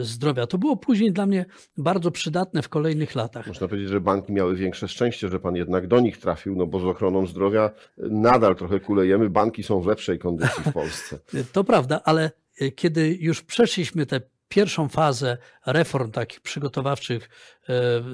zdrowia. 0.00 0.46
To 0.46 0.58
było 0.58 0.76
później 0.76 1.12
dla 1.12 1.26
mnie 1.26 1.46
bardzo 1.76 2.10
przydatne 2.10 2.62
w 2.62 2.68
kolejnych 2.68 3.14
latach. 3.14 3.46
Można 3.46 3.68
powiedzieć, 3.68 3.88
że 3.88 4.00
banki 4.00 4.32
miały 4.32 4.56
większe 4.56 4.88
szczęście, 4.88 5.28
że 5.28 5.40
pan 5.40 5.56
jednak 5.56 5.86
do 5.86 6.00
nich 6.00 6.18
trafił, 6.18 6.56
no 6.56 6.66
bo 6.66 6.80
z 6.80 6.84
ochroną 6.84 7.26
zdrowia 7.26 7.70
nadal 7.98 8.56
trochę 8.56 8.80
kulejemy. 8.80 9.30
Banki 9.30 9.62
są 9.62 9.80
w 9.80 9.86
lepszej 9.86 10.18
kondycji 10.18 10.62
w 10.62 10.72
Polsce. 10.72 11.18
To 11.52 11.64
prawda, 11.64 12.00
ale 12.04 12.30
kiedy 12.76 13.16
już 13.20 13.42
przeszliśmy 13.42 14.06
tę 14.06 14.20
pierwszą 14.48 14.88
fazę 14.88 15.38
reform 15.66 16.10
takich 16.10 16.40
przygotowawczych, 16.40 17.28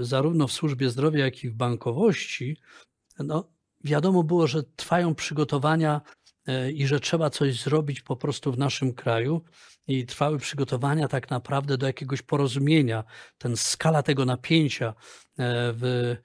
zarówno 0.01 0.47
w 0.47 0.53
służbie 0.53 0.89
zdrowia, 0.89 1.25
jak 1.25 1.45
i 1.45 1.51
w 1.51 1.55
bankowości, 1.55 2.57
no, 3.19 3.49
wiadomo 3.85 4.23
było, 4.23 4.47
że 4.47 4.63
trwają 4.63 5.15
przygotowania 5.15 6.01
i 6.75 6.87
że 6.87 7.01
trzeba 7.01 7.31
coś 7.31 7.61
zrobić 7.63 8.01
po 8.01 8.17
prostu 8.17 8.53
w 8.53 8.59
naszym 8.59 8.95
kraju. 8.95 9.43
I 9.89 10.07
trwały 10.07 10.39
przygotowania 10.39 11.09
tak 11.09 11.31
naprawdę 11.31 11.79
do 11.79 11.87
jakiegoś 11.87 12.23
porozumienia. 12.23 13.05
Ten 13.39 13.57
skala 13.57 14.03
tego 14.03 14.25
napięcia 14.25 14.95
w 15.39 16.17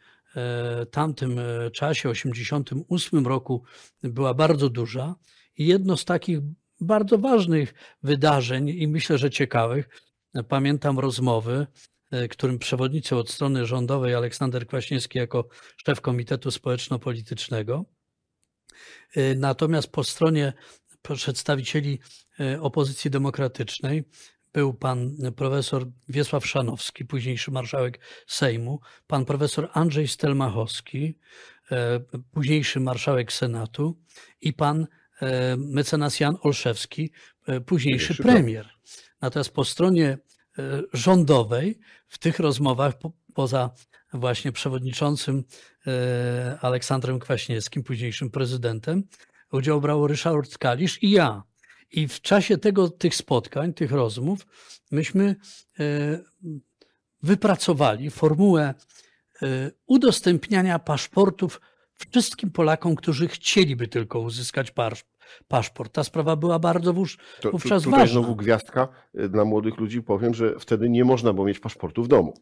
tamtym 0.92 1.40
czasie, 1.74 2.10
1988 2.10 3.28
roku, 3.28 3.64
była 4.04 4.34
bardzo 4.34 4.70
duża. 4.70 5.16
I 5.58 5.68
jedno 5.68 5.98
z 5.98 6.06
takich 6.06 6.40
bardzo 6.82 7.18
ważnych 7.18 7.74
wydarzeń 8.04 8.70
i 8.70 8.88
myślę, 8.88 9.18
że 9.18 9.30
ciekawych. 9.30 9.90
Pamiętam 10.48 11.00
rozmowy, 11.00 11.68
e, 12.12 12.28
którym 12.28 12.60
przewodniczył 12.60 13.20
od 13.20 13.30
strony 13.30 13.66
rządowej 13.66 14.16
Aleksander 14.16 14.68
Kwaśniewski 14.68 15.18
jako 15.18 15.48
szef 15.86 16.02
Komitetu 16.02 16.52
Społeczno-Politycznego. 16.52 17.86
E, 19.16 19.36
natomiast 19.36 19.88
po 19.88 20.04
stronie 20.04 20.54
przedstawicieli 21.18 22.00
e, 22.40 22.62
opozycji 22.62 23.12
demokratycznej 23.12 24.04
był 24.54 24.74
pan 24.74 25.18
profesor 25.36 25.86
Wiesław 26.10 26.48
Szanowski, 26.48 27.06
późniejszy 27.06 27.52
marszałek 27.52 28.00
Sejmu, 28.28 28.80
pan 29.08 29.26
profesor 29.26 29.70
Andrzej 29.74 30.08
Stelmachowski, 30.08 31.18
późniejszy 32.32 32.80
marszałek 32.80 33.34
Senatu 33.34 33.98
i 34.42 34.54
pan 34.54 34.88
E, 35.22 35.58
mecenas 35.58 36.20
Jan 36.20 36.38
Olszewski, 36.42 37.12
e, 37.48 37.62
późniejszy 37.62 38.16
premier. 38.16 38.70
Natomiast 39.22 39.52
po 39.52 39.66
stronie 39.66 40.18
e, 40.58 40.82
rządowej 40.94 41.80
w 42.08 42.18
tych 42.18 42.40
rozmowach, 42.40 42.94
poza 43.36 43.70
właśnie 44.14 44.52
przewodniczącym 44.52 45.44
Aleksandrem 46.62 47.20
Kwaśniewskim, 47.20 47.84
późniejszym 47.84 48.30
prezydentem, 48.30 49.04
udział 49.52 49.82
brał 49.82 50.08
Ryszard 50.08 50.58
Kalisz 50.58 51.04
i 51.04 51.12
ja. 51.12 51.44
I 51.92 52.08
w 52.08 52.22
czasie 52.22 52.58
tego, 52.58 52.90
tych 52.90 53.16
spotkań, 53.16 53.74
tych 53.74 53.92
rozmów, 53.92 54.48
myśmy 54.92 55.36
wypracowali 57.24 58.10
formułę 58.10 58.74
udostępniania 59.86 60.80
paszportów 60.80 61.62
wszystkim 62.12 62.52
Polakom, 62.52 62.96
którzy 62.96 63.28
chcieliby 63.28 63.88
tylko 63.88 64.20
uzyskać 64.20 64.72
paszport. 65.48 65.94
Ta 65.94 66.04
sprawa 66.04 66.36
była 66.36 66.60
bardzo 66.60 66.94
wówczas 66.94 67.26
to, 67.42 67.52
wówczas 67.52 67.84
tutaj 67.84 68.00
ważna. 68.00 68.22
znowu 68.22 68.36
gwiazdka 68.36 68.88
y, 69.20 69.30
dla 69.30 69.46
młodych 69.46 69.78
ludzi. 69.78 70.02
Powiem, 70.02 70.34
że 70.34 70.60
wtedy 70.60 70.90
nie 70.90 71.06
można 71.06 71.34
było 71.34 71.46
mieć 71.46 71.60
paszportu 71.60 72.04
w 72.04 72.08
domu. 72.08 72.34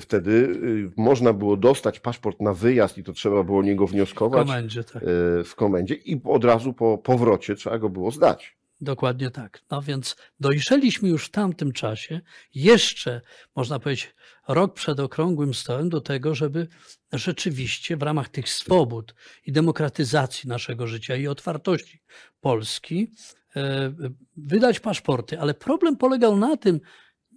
Wtedy 0.00 0.30
y, 0.30 0.90
można 0.96 1.32
było 1.32 1.56
dostać 1.56 2.00
paszport 2.00 2.40
na 2.40 2.54
wyjazd 2.54 2.98
i 2.98 3.04
to 3.04 3.12
trzeba 3.12 3.42
było 3.42 3.62
niego 3.62 3.86
wnioskować 3.86 4.46
w 4.46 4.50
komendzie, 4.50 4.84
tak. 4.84 5.02
W 5.44 5.54
komendzie 5.54 5.94
i 5.94 6.20
od 6.24 6.44
razu 6.44 6.72
po 6.72 6.98
powrocie 6.98 7.54
trzeba 7.54 7.78
go 7.78 7.88
było 7.88 8.10
zdać. 8.10 8.57
Dokładnie 8.80 9.30
tak. 9.30 9.62
No 9.70 9.82
więc 9.82 10.16
dojrzeliśmy 10.40 11.08
już 11.08 11.26
w 11.26 11.30
tamtym 11.30 11.72
czasie, 11.72 12.20
jeszcze 12.54 13.20
można 13.56 13.78
powiedzieć 13.78 14.14
rok 14.48 14.74
przed 14.74 15.00
okrągłym 15.00 15.54
stołem, 15.54 15.88
do 15.88 16.00
tego, 16.00 16.34
żeby 16.34 16.68
rzeczywiście 17.12 17.96
w 17.96 18.02
ramach 18.02 18.28
tych 18.28 18.48
swobód 18.48 19.14
i 19.46 19.52
demokratyzacji 19.52 20.48
naszego 20.48 20.86
życia 20.86 21.16
i 21.16 21.26
otwartości 21.26 22.02
Polski 22.40 23.12
e, 23.56 23.92
wydać 24.36 24.80
paszporty. 24.80 25.40
Ale 25.40 25.54
problem 25.54 25.96
polegał 25.96 26.36
na 26.36 26.56
tym, 26.56 26.80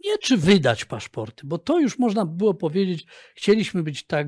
nie 0.05 0.17
czy 0.17 0.37
wydać 0.37 0.85
paszporty, 0.85 1.47
bo 1.47 1.57
to 1.57 1.79
już 1.79 1.99
można 1.99 2.25
było 2.25 2.53
powiedzieć, 2.53 3.05
chcieliśmy 3.35 3.83
być 3.83 4.03
tak 4.03 4.27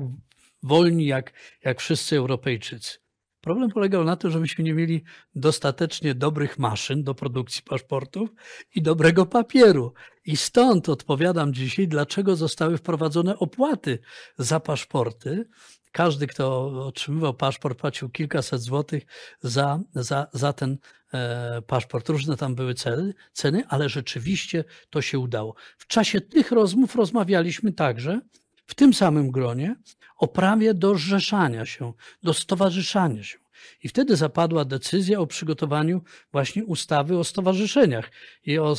wolni 0.62 1.06
jak, 1.06 1.32
jak 1.64 1.80
wszyscy 1.80 2.16
Europejczycy. 2.16 3.03
Problem 3.44 3.70
polegał 3.70 4.04
na 4.04 4.16
tym, 4.16 4.30
że 4.30 4.40
myśmy 4.40 4.64
nie 4.64 4.74
mieli 4.74 5.04
dostatecznie 5.34 6.14
dobrych 6.14 6.58
maszyn 6.58 7.04
do 7.04 7.14
produkcji 7.14 7.62
paszportów 7.62 8.30
i 8.74 8.82
dobrego 8.82 9.26
papieru. 9.26 9.94
I 10.24 10.36
stąd 10.36 10.88
odpowiadam 10.88 11.54
dzisiaj, 11.54 11.88
dlaczego 11.88 12.36
zostały 12.36 12.78
wprowadzone 12.78 13.38
opłaty 13.38 13.98
za 14.38 14.60
paszporty. 14.60 15.44
Każdy, 15.92 16.26
kto 16.26 16.66
otrzymywał 16.86 17.34
paszport, 17.34 17.78
płacił 17.78 18.08
kilkaset 18.08 18.60
złotych 18.60 19.06
za, 19.42 19.80
za, 19.94 20.26
za 20.32 20.52
ten 20.52 20.78
e, 21.14 21.62
paszport. 21.62 22.08
Różne 22.08 22.36
tam 22.36 22.54
były 22.54 22.74
ceny, 22.74 23.14
ceny, 23.32 23.64
ale 23.68 23.88
rzeczywiście 23.88 24.64
to 24.90 25.02
się 25.02 25.18
udało. 25.18 25.54
W 25.78 25.86
czasie 25.86 26.20
tych 26.20 26.52
rozmów 26.52 26.96
rozmawialiśmy 26.96 27.72
także 27.72 28.20
w 28.66 28.74
tym 28.74 28.94
samym 28.94 29.30
gronie 29.30 29.76
o 30.18 30.28
prawie 30.28 30.74
do 30.74 30.94
zrzeszania 30.94 31.66
się, 31.66 31.92
do 32.22 32.34
stowarzyszania 32.34 33.22
się. 33.22 33.38
I 33.82 33.88
wtedy 33.88 34.16
zapadła 34.16 34.64
decyzja 34.64 35.20
o 35.20 35.26
przygotowaniu 35.26 36.02
właśnie 36.32 36.64
ustawy 36.64 37.18
o 37.18 37.24
stowarzyszeniach 37.24 38.10
i 38.44 38.58
o, 38.58 38.74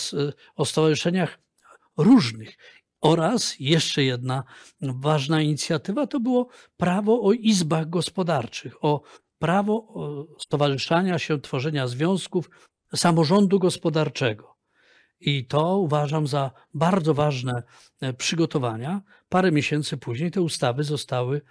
o 0.55 0.65
stowarzyszeniach 0.65 1.39
różnych. 1.97 2.57
Oraz 3.01 3.55
jeszcze 3.59 4.03
jedna 4.03 4.43
ważna 4.81 5.41
inicjatywa 5.41 6.07
to 6.07 6.19
było 6.19 6.47
prawo 6.77 7.21
o 7.21 7.33
izbach 7.33 7.89
gospodarczych, 7.89 8.85
o 8.85 9.01
prawo 9.39 9.93
stowarzyszania 10.39 11.19
się, 11.19 11.41
tworzenia 11.41 11.87
związków 11.87 12.49
samorządu 12.95 13.59
gospodarczego. 13.59 14.54
I 15.25 15.45
to 15.45 15.77
uważam 15.77 16.27
za 16.27 16.51
bardzo 16.73 17.13
ważne 17.13 17.63
e, 18.01 18.13
przygotowania. 18.13 19.01
Parę 19.29 19.51
miesięcy 19.51 19.97
później 19.97 20.31
te 20.31 20.41
ustawy 20.41 20.83
zostały 20.83 21.41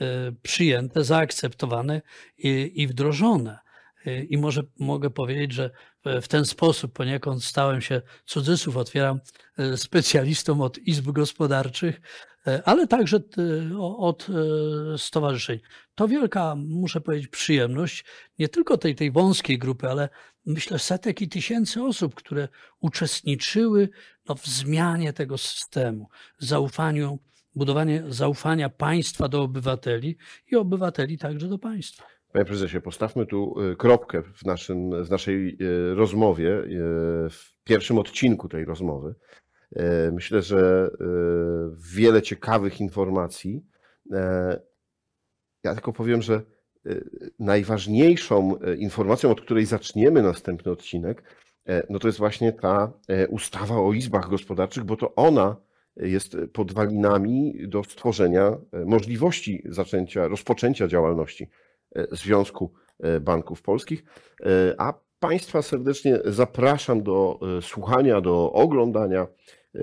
e, 0.00 0.32
przyjęte, 0.42 1.04
zaakceptowane 1.04 2.02
i, 2.38 2.72
i 2.74 2.86
wdrożone. 2.86 3.58
E, 4.06 4.24
I 4.24 4.38
może 4.38 4.62
mogę 4.78 5.10
powiedzieć, 5.10 5.52
że 5.52 5.70
w- 6.22 6.28
ten 6.28 6.44
sposób 6.44 6.92
poniekąd 6.92 7.44
stałem 7.44 7.80
się, 7.80 8.02
cudzysłów 8.26 8.76
otwieram, 8.76 9.20
specjalistą 9.76 10.62
od 10.62 10.78
izb 10.78 11.10
gospodarczych, 11.10 12.00
ale 12.64 12.86
także 12.86 13.20
o- 13.78 13.98
od 13.98 14.26
e, 14.94 14.98
stowarzyszeń. 14.98 15.60
To 15.94 16.08
wielka, 16.08 16.54
muszę 16.56 17.00
powiedzieć, 17.00 17.28
przyjemność 17.28 18.04
nie 18.38 18.48
tylko 18.48 18.78
tej, 18.78 18.94
tej 18.94 19.10
wąskiej 19.10 19.58
grupy, 19.58 19.88
ale 19.88 20.08
myślę 20.46 20.78
setek 20.78 21.22
i 21.22 21.28
tysięcy 21.28 21.82
osób, 21.82 22.14
które 22.14 22.48
uczestniczyły 22.80 23.88
no, 24.28 24.34
w 24.34 24.46
zmianie 24.46 25.12
tego 25.12 25.38
systemu, 25.38 26.08
zaufaniu, 26.38 27.18
budowanie 27.54 28.04
zaufania 28.08 28.68
państwa 28.68 29.28
do 29.28 29.42
obywateli 29.42 30.16
i 30.52 30.56
obywateli 30.56 31.18
także 31.18 31.48
do 31.48 31.58
państwa. 31.58 32.04
Panie 32.32 32.44
prezesie, 32.44 32.80
postawmy 32.80 33.26
tu 33.26 33.60
y, 33.60 33.76
kropkę 33.76 34.22
w, 34.22 34.44
naszym, 34.44 35.04
w 35.04 35.10
naszej 35.10 35.56
y, 35.60 35.94
rozmowie, 35.94 36.48
y, 36.48 37.30
w 37.30 37.54
pierwszym 37.64 37.98
odcinku 37.98 38.48
tej 38.48 38.64
rozmowy. 38.64 39.14
Y, 39.72 40.12
Myślę, 40.12 40.42
że 40.42 40.90
y, 41.00 41.06
wiele 41.96 42.22
ciekawych 42.22 42.80
informacji. 42.80 43.64
E, 44.12 44.60
Ja 45.64 45.74
tylko 45.74 45.92
powiem, 45.92 46.22
że 46.22 46.42
najważniejszą 47.38 48.56
informacją, 48.78 49.30
od 49.30 49.40
której 49.40 49.66
zaczniemy 49.66 50.22
następny 50.22 50.72
odcinek, 50.72 51.22
e, 51.66 51.86
no 51.90 51.98
to 51.98 52.08
jest 52.08 52.18
właśnie 52.18 52.52
ta 52.52 52.92
e, 53.08 53.28
ustawa 53.28 53.76
o 53.76 53.92
izbach 53.92 54.28
gospodarczych, 54.28 54.84
bo 54.84 54.96
to 54.96 55.14
ona 55.14 55.56
jest 55.96 56.36
podwalinami 56.52 57.68
do 57.68 57.84
stworzenia 57.84 58.56
e, 58.72 58.84
możliwości 58.84 59.62
zaczęcia, 59.68 60.28
rozpoczęcia 60.28 60.88
działalności 60.88 61.50
e, 61.96 62.06
Związku 62.12 62.72
e, 63.00 63.20
Banków 63.20 63.62
Polskich. 63.62 64.04
E, 64.40 64.74
A 64.78 64.94
Państwa 65.28 65.62
serdecznie 65.62 66.18
zapraszam 66.24 67.02
do 67.02 67.40
e, 67.58 67.62
słuchania, 67.62 68.20
do 68.20 68.52
oglądania 68.52 69.26
e, 69.74 69.80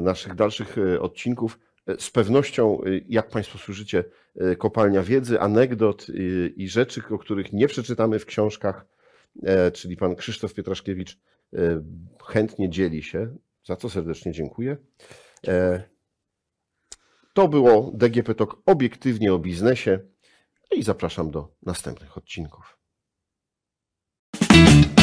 naszych 0.00 0.34
dalszych 0.34 0.78
e, 0.78 1.00
odcinków. 1.00 1.58
Z 1.98 2.10
pewnością, 2.10 2.80
jak 3.08 3.28
Państwo 3.28 3.58
słyszycie, 3.58 4.04
kopalnia 4.58 5.02
wiedzy, 5.02 5.40
anegdot 5.40 6.06
i 6.56 6.68
rzeczy, 6.68 7.02
o 7.10 7.18
których 7.18 7.52
nie 7.52 7.68
przeczytamy 7.68 8.18
w 8.18 8.26
książkach, 8.26 8.86
czyli 9.72 9.96
pan 9.96 10.16
Krzysztof 10.16 10.54
Pietraszkiewicz 10.54 11.18
chętnie 12.26 12.70
dzieli 12.70 13.02
się, 13.02 13.36
za 13.64 13.76
co 13.76 13.90
serdecznie 13.90 14.32
dziękuję. 14.32 14.76
To 17.34 17.48
było 17.48 17.90
DGP 17.94 18.34
Talk 18.34 18.56
obiektywnie 18.66 19.34
o 19.34 19.38
biznesie 19.38 19.98
i 20.76 20.82
zapraszam 20.82 21.30
do 21.30 21.54
następnych 21.62 22.18
odcinków. 22.18 22.83
you 24.54 24.93